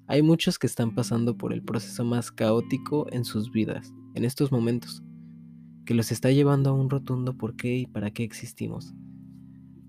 Hay 0.08 0.24
muchos 0.24 0.58
que 0.58 0.66
están 0.66 0.96
pasando 0.96 1.38
por 1.38 1.54
el 1.54 1.62
proceso 1.62 2.04
más 2.04 2.32
caótico 2.32 3.06
en 3.12 3.24
sus 3.24 3.52
vidas, 3.52 3.94
en 4.16 4.26
estos 4.26 4.52
momentos, 4.52 5.04
que 5.86 5.94
los 5.94 6.12
está 6.12 6.32
llevando 6.32 6.72
a 6.72 6.74
un 6.74 6.90
rotundo 6.90 7.38
por 7.38 7.56
qué 7.56 7.78
y 7.78 7.86
para 7.86 8.10
qué 8.10 8.24
existimos. 8.24 8.96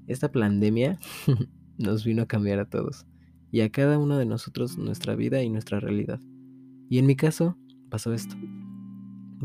Esta 0.07 0.31
pandemia 0.31 0.99
nos 1.79 2.05
vino 2.05 2.25
a 2.25 2.27
cambiar 2.27 2.59
a 2.59 2.69
todos 2.69 3.07
y 3.51 3.63
a 3.63 3.71
cada 3.71 3.97
uno 3.97 4.19
de 4.19 4.27
nosotros 4.27 4.77
nuestra 4.77 5.15
vida 5.15 5.43
y 5.43 5.49
nuestra 5.49 5.81
realidad. 5.81 6.21
Y 6.89 6.99
en 6.99 7.07
mi 7.07 7.17
caso 7.17 7.57
pasó 7.91 8.13
esto. 8.13 8.37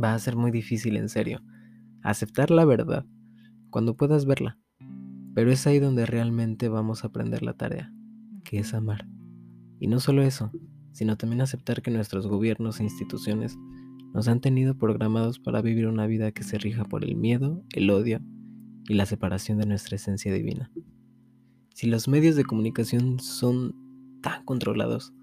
Va 0.01 0.13
a 0.13 0.19
ser 0.19 0.35
muy 0.35 0.51
difícil, 0.51 0.97
en 0.97 1.09
serio, 1.09 1.41
aceptar 2.01 2.51
la 2.51 2.65
verdad 2.65 3.05
cuando 3.69 3.95
puedas 3.95 4.25
verla. 4.25 4.57
Pero 5.35 5.51
es 5.51 5.65
ahí 5.65 5.79
donde 5.79 6.05
realmente 6.05 6.69
vamos 6.69 7.03
a 7.03 7.07
aprender 7.07 7.41
la 7.41 7.53
tarea, 7.53 7.91
que 8.43 8.59
es 8.59 8.73
amar. 8.73 9.07
Y 9.79 9.87
no 9.87 9.99
solo 9.99 10.21
eso, 10.21 10.51
sino 10.91 11.17
también 11.17 11.41
aceptar 11.41 11.81
que 11.81 11.91
nuestros 11.91 12.27
gobiernos 12.27 12.79
e 12.79 12.83
instituciones 12.83 13.57
nos 14.13 14.27
han 14.27 14.41
tenido 14.41 14.77
programados 14.77 15.39
para 15.39 15.61
vivir 15.61 15.87
una 15.87 16.05
vida 16.05 16.31
que 16.31 16.43
se 16.43 16.59
rija 16.59 16.85
por 16.85 17.03
el 17.03 17.15
miedo, 17.15 17.63
el 17.73 17.89
odio 17.89 18.21
y 18.87 18.93
la 18.93 19.07
separación 19.07 19.57
de 19.57 19.65
nuestra 19.65 19.95
esencia 19.95 20.31
divina. 20.31 20.71
Si 21.73 21.87
los 21.87 22.07
medios 22.07 22.35
de 22.35 22.45
comunicación 22.45 23.19
son 23.19 23.75
tan 24.21 24.45
controlados, 24.45 25.13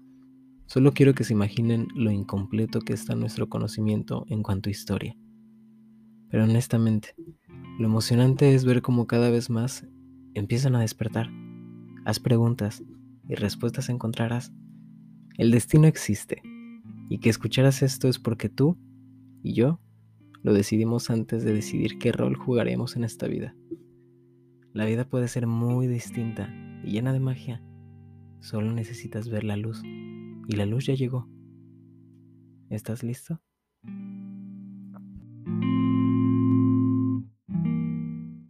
solo 0.71 0.93
quiero 0.93 1.13
que 1.13 1.25
se 1.25 1.33
imaginen 1.33 1.89
lo 1.95 2.11
incompleto 2.11 2.79
que 2.79 2.93
está 2.93 3.13
nuestro 3.13 3.49
conocimiento 3.49 4.25
en 4.29 4.41
cuanto 4.41 4.69
a 4.69 4.71
historia. 4.71 5.17
Pero 6.29 6.45
honestamente, 6.45 7.13
lo 7.77 7.87
emocionante 7.87 8.55
es 8.55 8.63
ver 8.63 8.81
cómo 8.81 9.05
cada 9.05 9.29
vez 9.29 9.49
más 9.49 9.85
empiezan 10.33 10.77
a 10.77 10.79
despertar. 10.79 11.29
Haz 12.05 12.21
preguntas 12.21 12.85
y 13.27 13.35
respuestas 13.35 13.89
encontrarás. 13.89 14.53
El 15.37 15.51
destino 15.51 15.87
existe 15.87 16.41
y 17.09 17.19
que 17.19 17.29
escucharas 17.29 17.81
esto 17.81 18.07
es 18.07 18.17
porque 18.17 18.47
tú 18.47 18.77
y 19.43 19.51
yo 19.55 19.81
lo 20.41 20.53
decidimos 20.53 21.09
antes 21.09 21.43
de 21.43 21.53
decidir 21.53 21.99
qué 21.99 22.13
rol 22.13 22.37
jugaremos 22.37 22.95
en 22.95 23.03
esta 23.03 23.27
vida. 23.27 23.57
La 24.71 24.85
vida 24.85 25.03
puede 25.03 25.27
ser 25.27 25.47
muy 25.47 25.87
distinta 25.87 26.49
y 26.85 26.91
llena 26.91 27.11
de 27.11 27.19
magia. 27.19 27.61
Solo 28.39 28.71
necesitas 28.71 29.27
ver 29.27 29.43
la 29.43 29.57
luz. 29.57 29.83
Y 30.51 30.55
la 30.55 30.65
luz 30.65 30.87
ya 30.87 30.95
llegó. 30.95 31.29
¿Estás 32.69 33.03
listo? 33.03 33.39